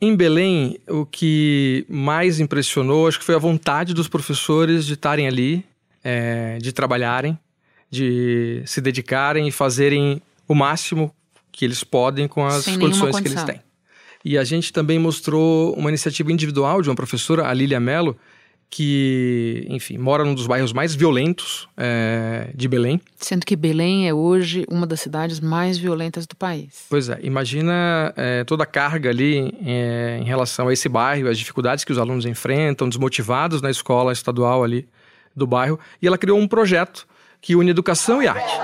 Em 0.00 0.14
Belém, 0.16 0.78
o 0.88 1.06
que 1.06 1.86
mais 1.88 2.40
impressionou, 2.40 3.06
acho 3.06 3.18
que 3.18 3.24
foi 3.24 3.34
a 3.34 3.38
vontade 3.38 3.94
dos 3.94 4.08
professores 4.08 4.84
de 4.84 4.94
estarem 4.94 5.26
ali, 5.26 5.64
é, 6.02 6.58
de 6.58 6.72
trabalharem, 6.72 7.38
de 7.90 8.62
se 8.66 8.80
dedicarem 8.80 9.46
e 9.46 9.52
fazerem 9.52 10.20
o 10.48 10.54
máximo 10.54 11.14
que 11.52 11.64
eles 11.64 11.84
podem 11.84 12.26
com 12.26 12.44
as 12.44 12.64
Sem 12.64 12.78
condições 12.78 13.20
que 13.20 13.28
eles 13.28 13.44
têm. 13.44 13.60
E 14.24 14.36
a 14.36 14.42
gente 14.44 14.72
também 14.72 14.98
mostrou 14.98 15.74
uma 15.74 15.90
iniciativa 15.90 16.32
individual 16.32 16.82
de 16.82 16.88
uma 16.88 16.96
professora, 16.96 17.46
a 17.46 17.54
Lília 17.54 17.78
Mello, 17.78 18.16
que, 18.74 19.68
enfim, 19.70 19.96
mora 19.96 20.24
num 20.24 20.34
dos 20.34 20.48
bairros 20.48 20.72
mais 20.72 20.96
violentos 20.96 21.68
é, 21.76 22.48
de 22.56 22.66
Belém. 22.66 23.00
Sendo 23.14 23.46
que 23.46 23.54
Belém 23.54 24.08
é 24.08 24.12
hoje 24.12 24.66
uma 24.68 24.84
das 24.84 25.00
cidades 25.00 25.38
mais 25.38 25.78
violentas 25.78 26.26
do 26.26 26.34
país. 26.34 26.84
Pois 26.90 27.08
é, 27.08 27.20
imagina 27.22 28.12
é, 28.16 28.42
toda 28.42 28.64
a 28.64 28.66
carga 28.66 29.10
ali 29.10 29.56
é, 29.64 30.18
em 30.20 30.24
relação 30.24 30.66
a 30.66 30.72
esse 30.72 30.88
bairro, 30.88 31.28
as 31.28 31.38
dificuldades 31.38 31.84
que 31.84 31.92
os 31.92 31.98
alunos 31.98 32.26
enfrentam, 32.26 32.88
desmotivados 32.88 33.62
na 33.62 33.70
escola 33.70 34.12
estadual 34.12 34.64
ali 34.64 34.88
do 35.36 35.46
bairro. 35.46 35.78
E 36.02 36.08
ela 36.08 36.18
criou 36.18 36.36
um 36.36 36.48
projeto 36.48 37.06
que 37.40 37.54
une 37.54 37.70
educação 37.70 38.20
e 38.20 38.26
arte. 38.26 38.58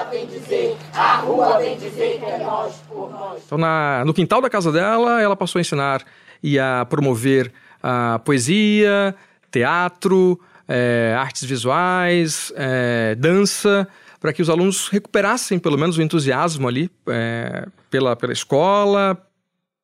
Então, 3.47 3.59
na, 3.59 4.03
no 4.05 4.13
quintal 4.13 4.43
da 4.43 4.51
casa 4.51 4.73
dela, 4.73 5.23
ela 5.23 5.37
passou 5.37 5.61
a 5.61 5.63
ensinar 5.63 6.03
e 6.43 6.59
a 6.59 6.85
promover 6.85 7.53
a 7.81 8.21
poesia, 8.25 9.15
teatro, 9.51 10.41
é, 10.69 11.15
artes 11.19 11.45
visuais, 11.45 12.53
é, 12.57 13.15
dança, 13.17 13.89
para 14.21 14.33
que 14.33 14.41
os 14.43 14.49
alunos 14.49 14.89
recuperassem 14.89 15.59
pelo 15.59 15.77
menos 15.79 15.99
o 15.99 16.03
entusiasmo 16.03 16.69
ali 16.69 16.91
é, 17.09 17.67
pela, 17.91 18.15
pela 18.15 18.33
escola, 18.33 19.21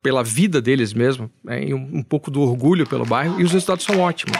pela 0.01 0.23
vida 0.23 0.61
deles 0.61 0.93
mesmo, 0.93 1.29
é, 1.47 1.65
e 1.65 1.73
um, 1.73 1.89
um 1.93 2.03
pouco 2.03 2.31
do 2.31 2.41
orgulho 2.41 2.87
pelo 2.87 3.05
bairro, 3.05 3.41
e 3.41 3.43
os 3.43 3.51
resultados 3.51 3.83
são 3.83 3.99
ótimos. 3.99 4.37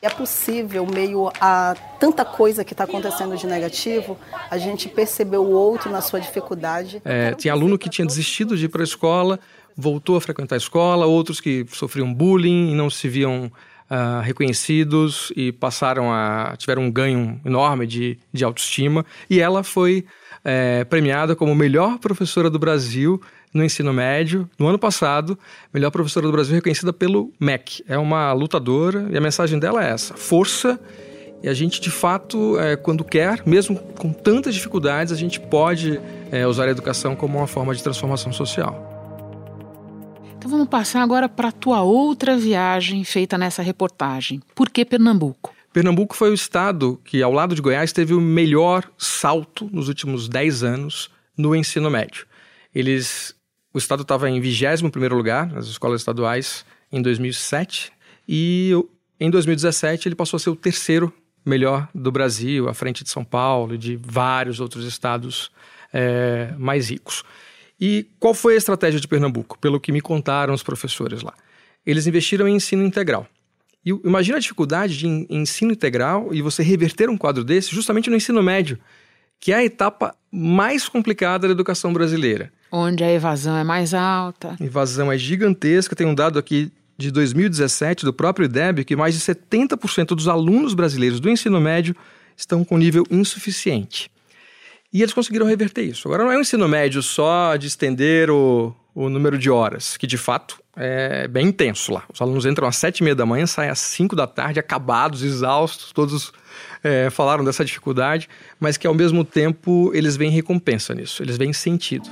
É 0.00 0.08
possível, 0.08 0.86
meio 0.86 1.32
a 1.40 1.74
tanta 1.98 2.24
coisa 2.24 2.64
que 2.64 2.72
está 2.72 2.84
acontecendo 2.84 3.36
de 3.36 3.46
negativo, 3.46 4.16
a 4.48 4.56
gente 4.56 4.88
perceber 4.88 5.38
o 5.38 5.50
outro 5.50 5.90
na 5.90 6.00
sua 6.00 6.20
dificuldade. 6.20 7.02
É, 7.04 7.34
tinha 7.34 7.52
aluno 7.52 7.76
que 7.76 7.90
tinha 7.90 8.06
desistido 8.06 8.56
de 8.56 8.66
ir 8.66 8.68
para 8.68 8.82
a 8.82 8.84
escola, 8.84 9.40
voltou 9.76 10.16
a 10.16 10.20
frequentar 10.20 10.54
a 10.54 10.58
escola, 10.58 11.06
outros 11.06 11.40
que 11.40 11.66
sofriam 11.72 12.12
bullying 12.14 12.70
e 12.70 12.74
não 12.74 12.88
se 12.88 13.08
viam 13.08 13.50
uh, 13.90 14.20
reconhecidos 14.22 15.32
e 15.36 15.52
passaram 15.52 16.12
a 16.12 16.54
tiveram 16.56 16.82
um 16.82 16.90
ganho 16.90 17.40
enorme 17.44 17.86
de, 17.86 18.18
de 18.32 18.44
autoestima 18.44 19.04
e 19.28 19.40
ela 19.40 19.62
foi 19.62 20.04
é, 20.44 20.84
premiada 20.84 21.34
como 21.34 21.54
melhor 21.54 21.98
professora 21.98 22.48
do 22.48 22.58
Brasil 22.58 23.20
no 23.52 23.64
ensino 23.64 23.92
médio 23.92 24.48
no 24.58 24.68
ano 24.68 24.78
passado, 24.78 25.36
melhor 25.74 25.90
professora 25.90 26.26
do 26.26 26.32
Brasil 26.32 26.54
reconhecida 26.54 26.92
pelo 26.92 27.32
MEC. 27.40 27.82
É 27.88 27.98
uma 27.98 28.32
lutadora 28.32 29.08
e 29.10 29.16
a 29.16 29.20
mensagem 29.20 29.58
dela 29.58 29.84
é 29.84 29.90
essa: 29.90 30.14
força. 30.14 30.78
E 31.42 31.48
a 31.48 31.54
gente, 31.54 31.80
de 31.80 31.90
fato, 31.90 32.58
é, 32.58 32.76
quando 32.76 33.04
quer, 33.04 33.42
mesmo 33.44 33.76
com 33.76 34.10
tantas 34.10 34.54
dificuldades, 34.54 35.12
a 35.12 35.16
gente 35.16 35.38
pode 35.38 36.00
é, 36.32 36.46
usar 36.46 36.66
a 36.66 36.70
educação 36.70 37.14
como 37.14 37.38
uma 37.38 37.46
forma 37.46 37.74
de 37.74 37.82
transformação 37.82 38.32
social. 38.32 38.95
Então 40.46 40.58
vamos 40.58 40.70
passar 40.70 41.02
agora 41.02 41.28
para 41.28 41.48
a 41.48 41.52
tua 41.52 41.82
outra 41.82 42.38
viagem 42.38 43.02
feita 43.02 43.36
nessa 43.36 43.62
reportagem. 43.62 44.40
Por 44.54 44.70
que 44.70 44.84
Pernambuco? 44.84 45.52
Pernambuco 45.72 46.14
foi 46.14 46.30
o 46.30 46.34
estado 46.34 47.00
que, 47.04 47.20
ao 47.20 47.32
lado 47.32 47.52
de 47.52 47.60
Goiás, 47.60 47.92
teve 47.92 48.14
o 48.14 48.20
melhor 48.20 48.88
salto 48.96 49.68
nos 49.72 49.88
últimos 49.88 50.28
10 50.28 50.62
anos 50.62 51.10
no 51.36 51.52
ensino 51.52 51.90
médio. 51.90 52.26
Eles, 52.72 53.34
o 53.74 53.78
estado 53.78 54.02
estava 54.02 54.30
em 54.30 54.40
21 54.40 55.16
lugar 55.16 55.50
nas 55.50 55.66
escolas 55.66 56.00
estaduais 56.00 56.64
em 56.92 57.02
2007 57.02 57.90
e 58.28 58.70
em 59.18 59.28
2017 59.28 60.06
ele 60.06 60.14
passou 60.14 60.36
a 60.36 60.40
ser 60.40 60.50
o 60.50 60.54
terceiro 60.54 61.12
melhor 61.44 61.88
do 61.92 62.12
Brasil, 62.12 62.68
à 62.68 62.72
frente 62.72 63.02
de 63.02 63.10
São 63.10 63.24
Paulo 63.24 63.74
e 63.74 63.78
de 63.78 63.96
vários 63.96 64.60
outros 64.60 64.84
estados 64.84 65.50
é, 65.92 66.54
mais 66.56 66.88
ricos. 66.88 67.24
E 67.80 68.06
qual 68.18 68.34
foi 68.34 68.54
a 68.54 68.56
estratégia 68.56 68.98
de 69.00 69.06
Pernambuco, 69.06 69.58
pelo 69.58 69.78
que 69.78 69.92
me 69.92 70.00
contaram 70.00 70.54
os 70.54 70.62
professores 70.62 71.22
lá? 71.22 71.34
Eles 71.84 72.06
investiram 72.06 72.48
em 72.48 72.56
ensino 72.56 72.84
integral. 72.84 73.26
E 73.84 73.90
imagina 74.04 74.38
a 74.38 74.40
dificuldade 74.40 74.98
de 74.98 75.06
ensino 75.30 75.72
integral 75.72 76.34
e 76.34 76.42
você 76.42 76.62
reverter 76.62 77.08
um 77.08 77.16
quadro 77.16 77.44
desse 77.44 77.74
justamente 77.74 78.10
no 78.10 78.16
ensino 78.16 78.42
médio, 78.42 78.78
que 79.38 79.52
é 79.52 79.56
a 79.56 79.64
etapa 79.64 80.14
mais 80.32 80.88
complicada 80.88 81.46
da 81.46 81.52
educação 81.52 81.92
brasileira. 81.92 82.52
Onde 82.72 83.04
a 83.04 83.12
evasão 83.12 83.56
é 83.56 83.62
mais 83.62 83.94
alta. 83.94 84.56
A 84.58 84.64
evasão 84.64 85.12
é 85.12 85.16
gigantesca. 85.16 85.94
Tem 85.94 86.06
um 86.06 86.14
dado 86.14 86.38
aqui 86.38 86.72
de 86.98 87.10
2017 87.10 88.04
do 88.04 88.12
próprio 88.12 88.46
IDEB 88.46 88.84
que 88.84 88.96
mais 88.96 89.14
de 89.14 89.20
70% 89.20 90.08
dos 90.14 90.26
alunos 90.26 90.74
brasileiros 90.74 91.20
do 91.20 91.30
ensino 91.30 91.60
médio 91.60 91.94
estão 92.36 92.64
com 92.64 92.76
nível 92.76 93.04
insuficiente. 93.10 94.10
E 94.96 95.02
eles 95.02 95.12
conseguiram 95.12 95.44
reverter 95.44 95.82
isso. 95.82 96.08
Agora 96.08 96.24
não 96.24 96.32
é 96.32 96.38
um 96.38 96.40
ensino 96.40 96.66
médio 96.66 97.02
só 97.02 97.54
de 97.56 97.66
estender 97.66 98.30
o, 98.30 98.74
o 98.94 99.10
número 99.10 99.36
de 99.36 99.50
horas, 99.50 99.94
que 99.94 100.06
de 100.06 100.16
fato 100.16 100.58
é 100.74 101.28
bem 101.28 101.48
intenso 101.48 101.92
lá. 101.92 102.04
Os 102.10 102.22
alunos 102.22 102.46
entram 102.46 102.66
às 102.66 102.76
sete 102.76 103.00
e 103.00 103.02
meia 103.02 103.14
da 103.14 103.26
manhã, 103.26 103.46
saem 103.46 103.68
às 103.68 103.78
cinco 103.78 104.16
da 104.16 104.26
tarde, 104.26 104.58
acabados, 104.58 105.22
exaustos, 105.22 105.92
todos 105.92 106.32
é, 106.82 107.10
falaram 107.10 107.44
dessa 107.44 107.62
dificuldade, 107.62 108.26
mas 108.58 108.78
que 108.78 108.86
ao 108.86 108.94
mesmo 108.94 109.22
tempo 109.22 109.90
eles 109.92 110.16
veem 110.16 110.30
recompensa 110.30 110.94
nisso, 110.94 111.22
eles 111.22 111.36
veem 111.36 111.52
sentido. 111.52 112.08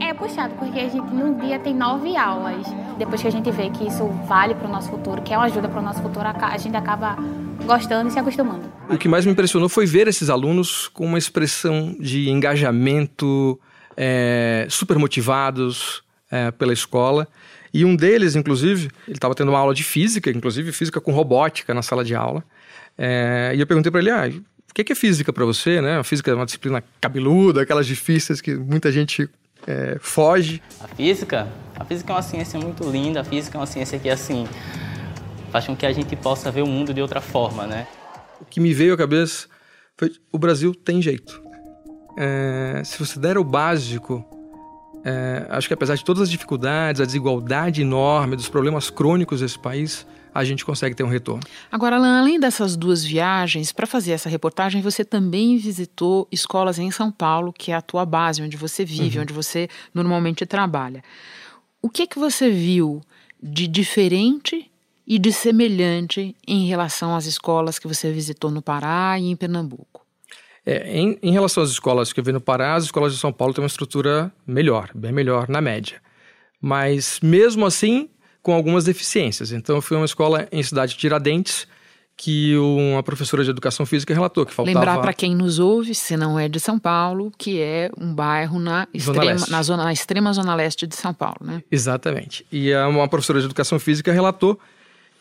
É 0.00 0.14
puxado, 0.14 0.54
porque 0.54 0.80
a 0.80 0.88
gente 0.88 1.14
num 1.14 1.38
dia 1.38 1.58
tem 1.58 1.74
nove 1.74 2.16
aulas. 2.16 2.66
Depois 2.96 3.20
que 3.20 3.28
a 3.28 3.30
gente 3.30 3.50
vê 3.50 3.68
que 3.68 3.86
isso 3.86 4.08
vale 4.26 4.54
para 4.54 4.66
o 4.66 4.72
nosso 4.72 4.88
futuro, 4.88 5.20
que 5.20 5.34
é 5.34 5.36
uma 5.36 5.44
ajuda 5.44 5.68
para 5.68 5.80
o 5.80 5.82
nosso 5.82 6.00
futuro, 6.00 6.26
a 6.26 6.56
gente 6.56 6.76
acaba 6.76 7.14
gostando 7.62 8.08
e 8.08 8.12
se 8.12 8.18
acostumando. 8.18 8.64
O 8.88 8.96
que 8.96 9.08
mais 9.08 9.24
me 9.24 9.32
impressionou 9.32 9.68
foi 9.68 9.86
ver 9.86 10.08
esses 10.08 10.28
alunos 10.28 10.88
com 10.88 11.06
uma 11.06 11.18
expressão 11.18 11.96
de 11.98 12.28
engajamento, 12.28 13.58
é, 13.96 14.66
super 14.68 14.98
motivados 14.98 16.02
é, 16.30 16.50
pela 16.50 16.72
escola. 16.72 17.28
E 17.74 17.84
um 17.84 17.96
deles, 17.96 18.36
inclusive, 18.36 18.90
ele 19.06 19.16
estava 19.16 19.34
tendo 19.34 19.48
uma 19.48 19.58
aula 19.58 19.74
de 19.74 19.82
física, 19.82 20.30
inclusive 20.30 20.72
física 20.72 21.00
com 21.00 21.12
robótica 21.12 21.72
na 21.72 21.82
sala 21.82 22.04
de 22.04 22.14
aula. 22.14 22.44
É, 22.98 23.52
e 23.54 23.60
eu 23.60 23.66
perguntei 23.66 23.90
para 23.90 24.00
ele, 24.00 24.10
ah, 24.10 24.30
o 24.70 24.74
que 24.74 24.92
é 24.92 24.94
física 24.94 25.32
para 25.32 25.44
você, 25.44 25.80
né? 25.80 25.98
A 25.98 26.04
física 26.04 26.30
é 26.30 26.34
uma 26.34 26.46
disciplina 26.46 26.82
cabeluda, 27.00 27.62
aquelas 27.62 27.86
difíceis 27.86 28.40
que 28.40 28.54
muita 28.54 28.92
gente 28.92 29.28
é, 29.66 29.96
foge. 30.00 30.62
A 30.80 30.88
física? 30.88 31.48
A 31.76 31.84
física 31.84 32.12
é 32.12 32.16
uma 32.16 32.22
ciência 32.22 32.58
muito 32.58 32.84
linda, 32.90 33.20
a 33.20 33.24
física 33.24 33.56
é 33.56 33.60
uma 33.60 33.66
ciência 33.66 33.98
que, 33.98 34.08
assim, 34.08 34.46
faz 35.52 35.66
com 35.66 35.76
que 35.76 35.84
a 35.84 35.92
gente 35.92 36.16
possa 36.16 36.50
ver 36.50 36.62
o 36.62 36.66
mundo 36.66 36.94
de 36.94 37.02
outra 37.02 37.20
forma, 37.20 37.66
né? 37.66 37.86
O 38.40 38.44
que 38.46 38.58
me 38.58 38.72
veio 38.72 38.94
à 38.94 38.96
cabeça 38.96 39.46
foi: 39.96 40.10
o 40.32 40.38
Brasil 40.38 40.74
tem 40.74 41.00
jeito. 41.02 41.40
É, 42.16 42.82
se 42.84 42.98
você 42.98 43.18
der 43.20 43.36
o 43.36 43.44
básico, 43.44 44.24
é, 45.04 45.46
acho 45.50 45.68
que 45.68 45.74
apesar 45.74 45.94
de 45.94 46.04
todas 46.04 46.22
as 46.22 46.30
dificuldades, 46.30 47.00
a 47.00 47.04
desigualdade 47.04 47.82
enorme, 47.82 48.34
dos 48.34 48.48
problemas 48.48 48.88
crônicos 48.88 49.40
desse 49.40 49.58
país, 49.58 50.06
a 50.34 50.42
gente 50.42 50.64
consegue 50.64 50.94
ter 50.94 51.02
um 51.02 51.08
retorno. 51.08 51.42
Agora, 51.70 51.96
Alan, 51.96 52.18
além 52.18 52.40
dessas 52.40 52.74
duas 52.74 53.04
viagens, 53.04 53.72
para 53.72 53.86
fazer 53.86 54.12
essa 54.12 54.30
reportagem, 54.30 54.80
você 54.80 55.04
também 55.04 55.58
visitou 55.58 56.26
escolas 56.32 56.78
em 56.78 56.90
São 56.90 57.12
Paulo, 57.12 57.52
que 57.52 57.70
é 57.70 57.74
a 57.74 57.82
tua 57.82 58.06
base, 58.06 58.42
onde 58.42 58.56
você 58.56 58.86
vive, 58.86 59.18
uhum. 59.18 59.24
onde 59.24 59.34
você 59.34 59.68
normalmente 59.92 60.46
trabalha. 60.46 61.04
O 61.82 61.90
que 61.90 62.02
é 62.02 62.06
que 62.06 62.18
você 62.18 62.48
viu 62.48 63.02
de 63.42 63.66
diferente 63.66 64.71
e 65.06 65.18
de 65.18 65.32
semelhante 65.32 66.34
em 66.46 66.66
relação 66.66 67.14
às 67.14 67.26
escolas 67.26 67.78
que 67.78 67.88
você 67.88 68.12
visitou 68.12 68.50
no 68.50 68.62
Pará 68.62 69.18
e 69.18 69.30
em 69.30 69.36
Pernambuco? 69.36 70.02
É, 70.64 70.96
em, 70.96 71.18
em, 71.22 71.32
relação 71.32 71.62
às 71.62 71.70
escolas 71.70 72.12
que 72.12 72.20
eu 72.20 72.24
vi 72.24 72.30
no 72.30 72.40
Pará, 72.40 72.74
as 72.74 72.84
escolas 72.84 73.12
de 73.12 73.18
São 73.18 73.32
Paulo 73.32 73.52
têm 73.52 73.62
uma 73.62 73.68
estrutura 73.68 74.32
melhor, 74.46 74.90
bem 74.94 75.10
melhor 75.12 75.48
na 75.48 75.60
média. 75.60 76.00
Mas 76.60 77.18
mesmo 77.20 77.66
assim, 77.66 78.08
com 78.42 78.52
algumas 78.52 78.84
deficiências. 78.84 79.52
Então, 79.52 79.76
eu 79.76 79.82
fui 79.82 79.96
a 79.96 80.00
uma 80.00 80.06
escola 80.06 80.48
em 80.52 80.62
cidade 80.62 80.92
de 80.92 80.98
Tiradentes, 80.98 81.66
que 82.16 82.56
uma 82.56 83.02
professora 83.02 83.42
de 83.42 83.50
educação 83.50 83.86
física 83.86 84.12
relatou 84.12 84.44
que 84.44 84.52
faltava... 84.52 84.78
Lembrar 84.78 85.00
para 85.00 85.12
quem 85.12 85.34
nos 85.34 85.58
ouve, 85.58 85.94
se 85.94 86.16
não 86.16 86.38
é 86.38 86.48
de 86.48 86.60
São 86.60 86.78
Paulo, 86.78 87.32
que 87.36 87.60
é 87.60 87.90
um 87.98 88.14
bairro 88.14 88.60
na 88.60 88.86
extrema, 88.94 89.46
na, 89.48 89.62
zona, 89.62 89.84
na 89.84 89.92
extrema 89.92 90.32
zona 90.32 90.54
leste 90.54 90.86
de 90.86 90.94
São 90.94 91.14
Paulo, 91.14 91.38
né? 91.40 91.62
Exatamente. 91.70 92.46
E 92.52 92.72
uma 92.74 93.08
professora 93.08 93.40
de 93.40 93.46
educação 93.46 93.78
física 93.78 94.12
relatou 94.12 94.58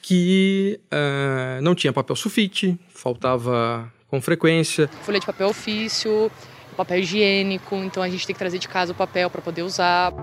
que 0.01 0.79
uh, 0.91 1.61
não 1.61 1.75
tinha 1.75 1.93
papel 1.93 2.15
sulfite, 2.15 2.77
faltava 2.89 3.91
com 4.07 4.21
frequência. 4.21 4.89
Folha 5.03 5.19
de 5.19 5.25
papel 5.25 5.47
ofício, 5.47 6.31
papel 6.75 6.99
higiênico, 6.99 7.75
então 7.75 8.01
a 8.01 8.09
gente 8.09 8.25
tem 8.25 8.33
que 8.33 8.39
trazer 8.39 8.57
de 8.57 8.67
casa 8.67 8.91
o 8.91 8.95
papel 8.95 9.29
para 9.29 9.41
poder 9.41 9.63
usar. 9.63 10.13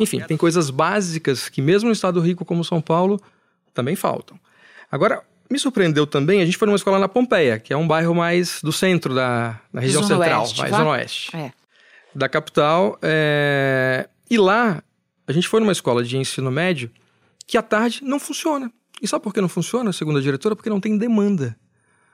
Enfim, 0.00 0.20
tem 0.20 0.36
coisas 0.36 0.70
básicas 0.70 1.48
que 1.48 1.60
mesmo 1.60 1.88
no 1.88 1.92
estado 1.92 2.20
rico 2.20 2.44
como 2.44 2.64
São 2.64 2.80
Paulo 2.80 3.20
também 3.74 3.94
faltam. 3.94 4.38
Agora, 4.90 5.22
me 5.50 5.58
surpreendeu 5.58 6.06
também, 6.06 6.40
a 6.40 6.44
gente 6.44 6.56
foi 6.56 6.66
numa 6.66 6.76
escola 6.76 6.98
na 6.98 7.08
Pompeia, 7.08 7.58
que 7.58 7.72
é 7.72 7.76
um 7.76 7.86
bairro 7.86 8.14
mais 8.14 8.60
do 8.62 8.72
centro 8.72 9.14
da, 9.14 9.60
da 9.72 9.80
região 9.80 10.02
zona 10.02 10.24
central, 10.24 10.42
oeste, 10.42 10.60
mais 10.60 10.70
zona 10.72 10.90
oeste 10.90 11.36
é. 11.36 11.52
da 12.14 12.28
capital. 12.28 12.98
É... 13.02 14.08
E 14.30 14.38
lá, 14.38 14.82
a 15.26 15.32
gente 15.32 15.48
foi 15.48 15.60
numa 15.60 15.72
escola 15.72 16.02
de 16.02 16.16
ensino 16.16 16.50
médio 16.50 16.90
que 17.46 17.56
à 17.56 17.62
tarde 17.62 18.00
não 18.02 18.20
funciona. 18.20 18.70
E 19.00 19.06
sabe 19.06 19.22
por 19.22 19.32
que 19.32 19.40
não 19.40 19.48
funciona, 19.48 19.92
segundo 19.92 20.18
a 20.18 20.22
diretora? 20.22 20.56
Porque 20.56 20.70
não 20.70 20.80
tem 20.80 20.96
demanda. 20.96 21.58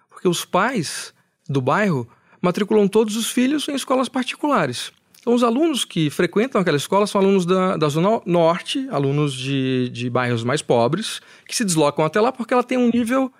Porque 0.08 0.28
os 0.28 0.44
pais 0.44 1.14
do 1.48 1.60
bairro 1.60 2.08
matriculam 2.40 2.86
todos 2.86 3.16
os 3.16 3.30
filhos 3.30 3.68
em 3.68 3.74
escolas 3.74 4.08
particulares. 4.08 4.92
Então, 5.20 5.32
os 5.32 5.42
alunos 5.42 5.86
que 5.86 6.10
frequentam 6.10 6.60
aquela 6.60 6.76
escola 6.76 7.06
são 7.06 7.18
alunos 7.18 7.46
da, 7.46 7.78
da 7.78 7.88
Zona 7.88 8.20
Norte, 8.26 8.86
alunos 8.90 9.32
de, 9.32 9.88
de 9.88 10.10
bairros 10.10 10.44
mais 10.44 10.60
pobres, 10.60 11.20
que 11.46 11.56
se 11.56 11.64
deslocam 11.64 12.04
até 12.04 12.20
lá 12.20 12.30
porque 12.30 12.52
ela 12.52 12.62
tem 12.62 12.76
um 12.76 12.90
nível 12.92 13.32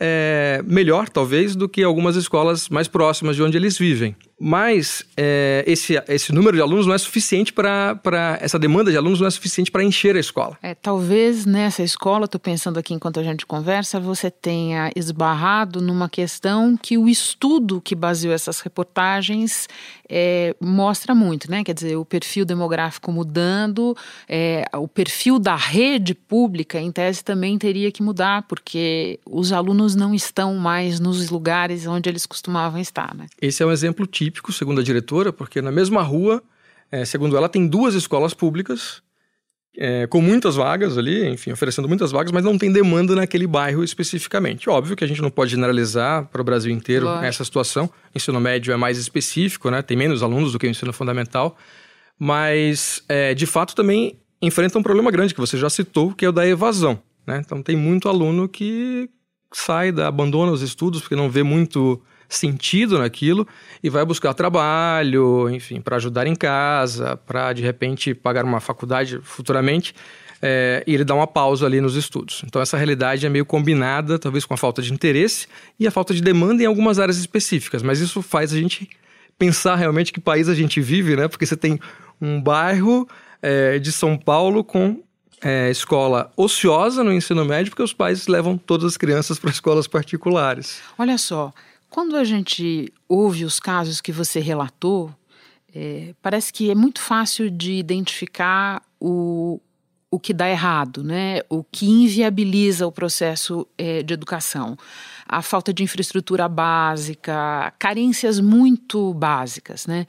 é, 0.00 0.62
melhor, 0.64 1.08
talvez, 1.08 1.56
do 1.56 1.68
que 1.68 1.82
algumas 1.82 2.16
escolas 2.16 2.68
mais 2.68 2.88
próximas 2.88 3.36
de 3.36 3.42
onde 3.42 3.56
eles 3.56 3.76
vivem 3.78 4.14
mas 4.40 5.04
é, 5.16 5.64
esse, 5.66 6.00
esse 6.06 6.32
número 6.32 6.56
de 6.56 6.62
alunos 6.62 6.86
não 6.86 6.94
é 6.94 6.98
suficiente 6.98 7.52
para. 7.52 8.38
Essa 8.40 8.58
demanda 8.58 8.90
de 8.90 8.96
alunos 8.96 9.20
não 9.20 9.26
é 9.26 9.30
suficiente 9.30 9.70
para 9.70 9.82
encher 9.82 10.14
a 10.14 10.20
escola. 10.20 10.56
É, 10.62 10.74
talvez 10.74 11.44
nessa 11.44 11.82
escola, 11.82 12.26
estou 12.26 12.40
pensando 12.40 12.78
aqui 12.78 12.94
enquanto 12.94 13.18
a 13.18 13.22
gente 13.22 13.44
conversa, 13.44 13.98
você 13.98 14.30
tenha 14.30 14.92
esbarrado 14.94 15.80
numa 15.80 16.08
questão 16.08 16.76
que 16.76 16.96
o 16.96 17.08
estudo 17.08 17.80
que 17.80 17.96
baseou 17.96 18.32
essas 18.32 18.60
reportagens 18.60 19.68
é, 20.08 20.54
mostra 20.60 21.14
muito, 21.14 21.50
né? 21.50 21.64
Quer 21.64 21.74
dizer, 21.74 21.96
o 21.96 22.04
perfil 22.04 22.44
demográfico 22.44 23.10
mudando, 23.10 23.96
é, 24.28 24.64
o 24.74 24.86
perfil 24.86 25.38
da 25.38 25.56
rede 25.56 26.14
pública, 26.14 26.80
em 26.80 26.92
tese, 26.92 27.24
também 27.24 27.58
teria 27.58 27.90
que 27.90 28.02
mudar, 28.02 28.42
porque 28.42 29.18
os 29.26 29.52
alunos 29.52 29.87
não 29.94 30.14
estão 30.14 30.54
mais 30.54 31.00
nos 31.00 31.30
lugares 31.30 31.86
onde 31.86 32.08
eles 32.08 32.26
costumavam 32.26 32.80
estar, 32.80 33.14
né? 33.14 33.26
Esse 33.40 33.62
é 33.62 33.66
um 33.66 33.72
exemplo 33.72 34.06
típico 34.06 34.52
segundo 34.52 34.80
a 34.80 34.84
diretora, 34.84 35.32
porque 35.32 35.62
na 35.62 35.72
mesma 35.72 36.02
rua, 36.02 36.42
é, 36.90 37.04
segundo 37.04 37.36
ela, 37.36 37.48
tem 37.48 37.66
duas 37.66 37.94
escolas 37.94 38.34
públicas 38.34 39.02
é, 39.76 40.06
com 40.08 40.20
muitas 40.20 40.56
vagas 40.56 40.98
ali, 40.98 41.28
enfim, 41.28 41.52
oferecendo 41.52 41.86
muitas 41.88 42.10
vagas, 42.10 42.32
mas 42.32 42.42
não 42.42 42.58
tem 42.58 42.72
demanda 42.72 43.14
naquele 43.14 43.46
bairro 43.46 43.84
especificamente. 43.84 44.68
Óbvio 44.68 44.96
que 44.96 45.04
a 45.04 45.06
gente 45.06 45.22
não 45.22 45.30
pode 45.30 45.52
generalizar 45.52 46.26
para 46.26 46.40
o 46.40 46.44
Brasil 46.44 46.72
inteiro 46.72 47.06
Lógico. 47.06 47.24
essa 47.24 47.44
situação. 47.44 47.86
O 47.86 48.16
ensino 48.16 48.40
médio 48.40 48.72
é 48.72 48.76
mais 48.76 48.98
específico, 48.98 49.70
né? 49.70 49.80
Tem 49.80 49.96
menos 49.96 50.22
alunos 50.22 50.52
do 50.52 50.58
que 50.58 50.66
o 50.66 50.70
ensino 50.70 50.92
fundamental, 50.92 51.56
mas 52.18 53.02
é, 53.08 53.34
de 53.34 53.46
fato 53.46 53.74
também 53.74 54.18
enfrenta 54.42 54.78
um 54.78 54.82
problema 54.82 55.10
grande 55.10 55.32
que 55.32 55.40
você 55.40 55.56
já 55.56 55.70
citou, 55.70 56.12
que 56.12 56.24
é 56.24 56.28
o 56.28 56.32
da 56.32 56.46
evasão. 56.46 57.00
Né? 57.26 57.42
Então 57.44 57.62
tem 57.62 57.76
muito 57.76 58.08
aluno 58.08 58.48
que 58.48 59.08
sai, 59.52 59.92
da, 59.92 60.08
abandona 60.08 60.52
os 60.52 60.62
estudos 60.62 61.00
porque 61.00 61.16
não 61.16 61.30
vê 61.30 61.42
muito 61.42 62.00
sentido 62.28 62.98
naquilo 62.98 63.46
e 63.82 63.88
vai 63.88 64.04
buscar 64.04 64.34
trabalho, 64.34 65.48
enfim, 65.48 65.80
para 65.80 65.96
ajudar 65.96 66.26
em 66.26 66.34
casa, 66.34 67.16
para 67.16 67.52
de 67.52 67.62
repente 67.62 68.14
pagar 68.14 68.44
uma 68.44 68.60
faculdade 68.60 69.18
futuramente. 69.22 69.94
É, 70.40 70.84
e 70.86 70.94
ele 70.94 71.04
dá 71.04 71.14
uma 71.14 71.26
pausa 71.26 71.66
ali 71.66 71.80
nos 71.80 71.96
estudos. 71.96 72.42
Então, 72.46 72.62
essa 72.62 72.76
realidade 72.76 73.26
é 73.26 73.28
meio 73.28 73.44
combinada, 73.44 74.18
talvez 74.18 74.44
com 74.44 74.54
a 74.54 74.56
falta 74.56 74.80
de 74.80 74.92
interesse 74.92 75.48
e 75.80 75.86
a 75.86 75.90
falta 75.90 76.14
de 76.14 76.22
demanda 76.22 76.62
em 76.62 76.66
algumas 76.66 77.00
áreas 77.00 77.18
específicas, 77.18 77.82
mas 77.82 77.98
isso 77.98 78.22
faz 78.22 78.52
a 78.52 78.56
gente 78.56 78.88
pensar 79.36 79.74
realmente 79.74 80.12
que 80.12 80.20
país 80.20 80.48
a 80.48 80.54
gente 80.54 80.80
vive, 80.80 81.16
né? 81.16 81.26
Porque 81.26 81.44
você 81.44 81.56
tem 81.56 81.80
um 82.20 82.40
bairro 82.40 83.08
é, 83.42 83.78
de 83.78 83.90
São 83.90 84.16
Paulo 84.16 84.62
com 84.62 85.02
é, 85.42 85.70
escola 85.70 86.32
ociosa 86.36 87.02
no 87.04 87.12
ensino 87.12 87.44
médio, 87.44 87.70
porque 87.70 87.82
os 87.82 87.92
pais 87.92 88.26
levam 88.26 88.56
todas 88.56 88.92
as 88.92 88.96
crianças 88.96 89.38
para 89.38 89.50
escolas 89.50 89.86
particulares. 89.86 90.80
Olha 90.98 91.18
só, 91.18 91.52
quando 91.90 92.16
a 92.16 92.24
gente 92.24 92.92
ouve 93.08 93.44
os 93.44 93.58
casos 93.58 94.00
que 94.00 94.12
você 94.12 94.40
relatou, 94.40 95.14
é, 95.74 96.14
parece 96.20 96.52
que 96.52 96.70
é 96.70 96.74
muito 96.74 97.00
fácil 97.00 97.50
de 97.50 97.72
identificar 97.72 98.82
o, 99.00 99.60
o 100.10 100.18
que 100.18 100.32
dá 100.32 100.48
errado, 100.48 101.04
né? 101.04 101.40
o 101.48 101.62
que 101.62 101.86
inviabiliza 101.86 102.86
o 102.86 102.92
processo 102.92 103.66
é, 103.76 104.02
de 104.02 104.14
educação. 104.14 104.76
A 105.26 105.42
falta 105.42 105.72
de 105.72 105.82
infraestrutura 105.82 106.48
básica, 106.48 107.72
carências 107.78 108.40
muito 108.40 109.12
básicas. 109.12 109.86
Né? 109.86 110.06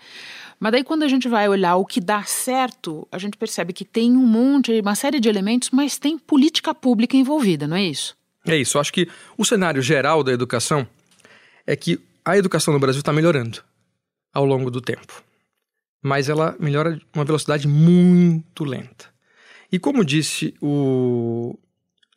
Mas 0.60 0.72
daí, 0.72 0.84
quando 0.84 1.04
a 1.04 1.08
gente 1.08 1.28
vai 1.28 1.50
olhar 1.50 1.76
o 1.76 1.86
que 1.86 2.00
dá 2.00 2.24
certo, 2.24 3.06
a 3.12 3.18
gente 3.18 3.36
percebe 3.36 3.74
que 3.74 3.84
tem 3.84 4.16
um 4.16 4.26
monte, 4.26 4.80
uma 4.80 4.96
série 4.96 5.20
de 5.20 5.28
elementos, 5.28 5.70
mas 5.72 5.98
tem 5.98 6.18
política 6.18 6.74
pública 6.74 7.18
envolvida, 7.18 7.68
não 7.68 7.76
é 7.76 7.84
isso? 7.84 8.16
É 8.48 8.56
isso. 8.56 8.78
Eu 8.78 8.82
acho 8.82 8.94
que 8.94 9.10
o 9.38 9.44
cenário 9.44 9.82
geral 9.82 10.24
da 10.24 10.32
educação 10.32 10.88
é 11.68 11.76
que 11.76 12.00
a 12.24 12.38
educação 12.38 12.74
no 12.74 12.80
Brasil 12.80 13.00
está 13.00 13.12
melhorando 13.12 13.62
ao 14.34 14.46
longo 14.46 14.72
do 14.72 14.80
tempo. 14.80 15.22
Mas 16.02 16.30
ela 16.30 16.56
melhora 16.58 17.00
uma 17.14 17.26
velocidade 17.26 17.68
muito 17.68 18.64
lenta. 18.64 19.09
E 19.72 19.78
como 19.78 20.04
disse 20.04 20.54
o 20.62 21.58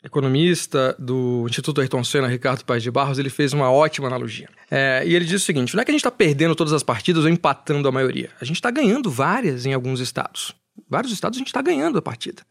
economista 0.05 0.97
do 0.99 1.47
Instituto 1.49 1.81
Ayrton 1.81 2.03
Senna, 2.03 2.27
Ricardo 2.27 2.65
Paes 2.65 2.83
de 2.83 2.91
Barros, 2.91 3.19
ele 3.19 3.31
fez 3.31 3.53
uma 3.53 3.71
ótima 3.71 4.09
analogia. 4.09 4.49
É, 4.71 5.03
e 5.07 5.15
ele 5.15 5.25
diz 5.25 5.43
o 5.43 5.45
seguinte: 5.45 5.75
não 5.75 5.83
é 5.83 5.85
que 5.85 5.91
a 5.91 5.95
gente 5.95 6.01
está 6.01 6.11
perdendo 6.11 6.55
todas 6.55 6.73
as 6.73 6.83
partidas 6.83 7.25
ou 7.25 7.31
empatando 7.31 7.87
a 7.89 7.93
maioria. 7.93 8.31
A 8.41 8.45
gente 8.45 8.57
está 8.57 8.71
ganhando 8.71 9.11
várias 9.11 9.65
em 9.67 9.73
alguns 9.73 10.01
estados. 10.01 10.55
Vários 10.89 11.13
estados 11.13 11.37
a 11.37 11.41
gente 11.41 11.49
está 11.49 11.63
ganhando 11.63 11.99
a 11.99 12.03
partida. 12.03 12.43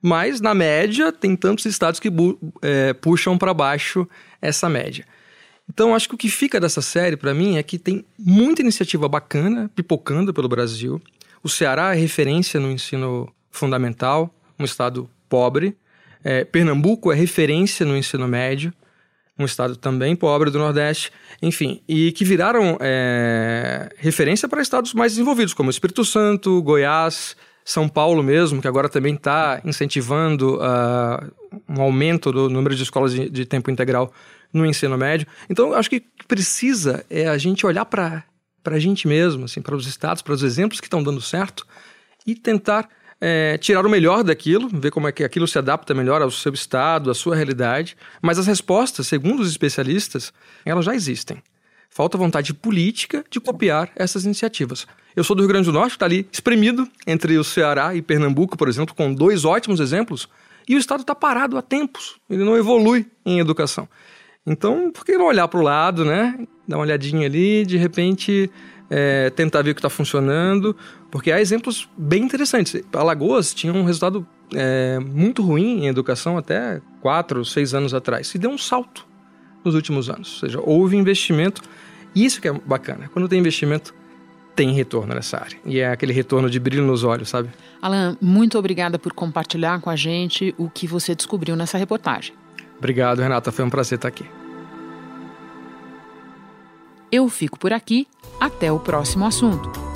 Mas, 0.00 0.40
na 0.40 0.54
média, 0.54 1.12
tem 1.12 1.34
tantos 1.34 1.66
estados 1.66 1.98
que 1.98 2.08
é, 2.62 2.92
puxam 2.94 3.36
para 3.36 3.52
baixo 3.52 4.08
essa 4.40 4.68
média. 4.68 5.04
Então, 5.68 5.94
acho 5.94 6.08
que 6.08 6.14
o 6.14 6.18
que 6.18 6.30
fica 6.30 6.60
dessa 6.60 6.80
série 6.80 7.16
para 7.16 7.34
mim 7.34 7.56
é 7.56 7.62
que 7.62 7.78
tem 7.78 8.04
muita 8.18 8.62
iniciativa 8.62 9.08
bacana 9.08 9.70
pipocando 9.74 10.32
pelo 10.32 10.48
Brasil. 10.48 11.02
O 11.42 11.48
Ceará 11.48 11.94
é 11.94 11.98
referência 11.98 12.58
no 12.58 12.70
ensino 12.70 13.28
fundamental, 13.50 14.32
um 14.58 14.64
estado 14.64 15.08
pobre. 15.28 15.76
É, 16.24 16.44
Pernambuco 16.44 17.12
é 17.12 17.14
referência 17.14 17.86
no 17.86 17.96
ensino 17.96 18.26
médio, 18.26 18.72
um 19.38 19.44
estado 19.44 19.76
também 19.76 20.16
pobre 20.16 20.50
do 20.50 20.58
Nordeste. 20.58 21.12
Enfim, 21.40 21.80
e 21.88 22.10
que 22.12 22.24
viraram 22.24 22.76
é, 22.80 23.88
referência 23.98 24.48
para 24.48 24.60
estados 24.60 24.92
mais 24.92 25.12
desenvolvidos, 25.12 25.54
como 25.54 25.70
Espírito 25.70 26.04
Santo, 26.04 26.60
Goiás, 26.62 27.36
São 27.64 27.88
Paulo 27.88 28.22
mesmo, 28.22 28.60
que 28.60 28.66
agora 28.66 28.88
também 28.88 29.14
está 29.14 29.60
incentivando 29.64 30.56
uh, 30.56 31.32
um 31.68 31.80
aumento 31.80 32.32
do 32.32 32.50
número 32.50 32.74
de 32.74 32.82
escolas 32.82 33.12
de, 33.12 33.30
de 33.30 33.44
tempo 33.44 33.70
integral 33.70 34.12
no 34.52 34.66
ensino 34.66 34.96
médio. 34.98 35.26
Então, 35.48 35.72
acho 35.72 35.90
que 35.90 36.02
precisa 36.26 37.04
é 37.08 37.28
a 37.28 37.38
gente 37.38 37.64
olhar 37.64 37.84
para 37.84 38.24
a 38.64 38.78
gente 38.78 39.06
mesmo, 39.06 39.44
assim, 39.44 39.62
para 39.62 39.76
os 39.76 39.86
estados, 39.86 40.22
para 40.22 40.34
os 40.34 40.42
exemplos 40.42 40.80
que 40.80 40.86
estão 40.86 41.02
dando 41.02 41.20
certo 41.20 41.66
e 42.26 42.34
tentar 42.34 42.88
é, 43.20 43.58
tirar 43.58 43.84
o 43.84 43.90
melhor 43.90 44.22
daquilo, 44.22 44.68
ver 44.68 44.90
como 44.90 45.08
é 45.08 45.12
que 45.12 45.24
aquilo 45.24 45.46
se 45.46 45.58
adapta 45.58 45.94
melhor 45.94 46.22
ao 46.22 46.30
seu 46.30 46.52
estado, 46.52 47.10
à 47.10 47.14
sua 47.14 47.34
realidade. 47.34 47.96
Mas 48.22 48.38
as 48.38 48.46
respostas, 48.46 49.06
segundo 49.06 49.40
os 49.40 49.50
especialistas, 49.50 50.32
elas 50.64 50.84
já 50.84 50.94
existem. 50.94 51.42
Falta 51.90 52.18
vontade 52.18 52.54
política 52.54 53.24
de 53.30 53.40
copiar 53.40 53.90
essas 53.96 54.24
iniciativas. 54.24 54.86
Eu 55.16 55.24
sou 55.24 55.34
do 55.34 55.42
Rio 55.42 55.48
Grande 55.48 55.66
do 55.66 55.72
Norte, 55.72 55.92
está 55.92 56.06
ali 56.06 56.28
espremido 56.30 56.88
entre 57.06 57.36
o 57.38 57.42
Ceará 57.42 57.94
e 57.94 58.02
Pernambuco, 58.02 58.56
por 58.56 58.68
exemplo, 58.68 58.94
com 58.94 59.12
dois 59.12 59.44
ótimos 59.44 59.80
exemplos, 59.80 60.28
e 60.68 60.76
o 60.76 60.78
Estado 60.78 61.00
está 61.00 61.14
parado 61.14 61.56
há 61.56 61.62
tempos. 61.62 62.16
Ele 62.28 62.44
não 62.44 62.56
evolui 62.56 63.06
em 63.24 63.40
educação. 63.40 63.88
Então, 64.46 64.90
por 64.92 65.04
que 65.04 65.16
não 65.16 65.26
olhar 65.26 65.48
para 65.48 65.58
o 65.58 65.62
lado, 65.62 66.04
né? 66.04 66.38
Dar 66.66 66.76
uma 66.76 66.84
olhadinha 66.84 67.26
ali, 67.26 67.64
de 67.66 67.76
repente 67.76 68.50
é, 68.90 69.30
tentar 69.30 69.62
ver 69.62 69.70
o 69.70 69.74
que 69.74 69.80
está 69.80 69.90
funcionando, 69.90 70.76
porque 71.10 71.30
há 71.30 71.40
exemplos 71.40 71.88
bem 71.96 72.22
interessantes. 72.22 72.82
Alagoas 72.92 73.52
tinha 73.52 73.72
um 73.72 73.84
resultado 73.84 74.26
é, 74.54 74.98
muito 74.98 75.42
ruim 75.42 75.84
em 75.84 75.86
educação 75.86 76.38
até 76.38 76.80
quatro, 77.00 77.44
seis 77.44 77.74
anos 77.74 77.94
atrás, 77.94 78.34
e 78.34 78.38
deu 78.38 78.50
um 78.50 78.58
salto 78.58 79.06
nos 79.64 79.74
últimos 79.74 80.08
anos. 80.08 80.34
Ou 80.34 80.40
seja, 80.40 80.60
houve 80.62 80.96
investimento. 80.96 81.62
E 82.14 82.24
isso 82.24 82.40
que 82.40 82.48
é 82.48 82.52
bacana. 82.52 83.10
Quando 83.12 83.28
tem 83.28 83.38
investimento, 83.38 83.94
tem 84.56 84.72
retorno 84.72 85.14
nessa 85.14 85.36
área. 85.36 85.58
E 85.64 85.78
é 85.78 85.90
aquele 85.90 86.12
retorno 86.12 86.50
de 86.50 86.58
brilho 86.58 86.84
nos 86.84 87.04
olhos, 87.04 87.28
sabe? 87.28 87.50
Alan, 87.80 88.16
muito 88.20 88.58
obrigada 88.58 88.98
por 88.98 89.12
compartilhar 89.12 89.80
com 89.80 89.90
a 89.90 89.96
gente 89.96 90.54
o 90.58 90.68
que 90.68 90.86
você 90.86 91.14
descobriu 91.14 91.54
nessa 91.54 91.78
reportagem. 91.78 92.34
Obrigado, 92.76 93.20
Renata. 93.20 93.52
Foi 93.52 93.64
um 93.64 93.70
prazer 93.70 93.96
estar 93.96 94.08
aqui. 94.08 94.24
Eu 97.10 97.28
fico 97.28 97.58
por 97.58 97.72
aqui. 97.72 98.06
Até 98.40 98.70
o 98.70 98.78
próximo 98.78 99.26
assunto. 99.26 99.87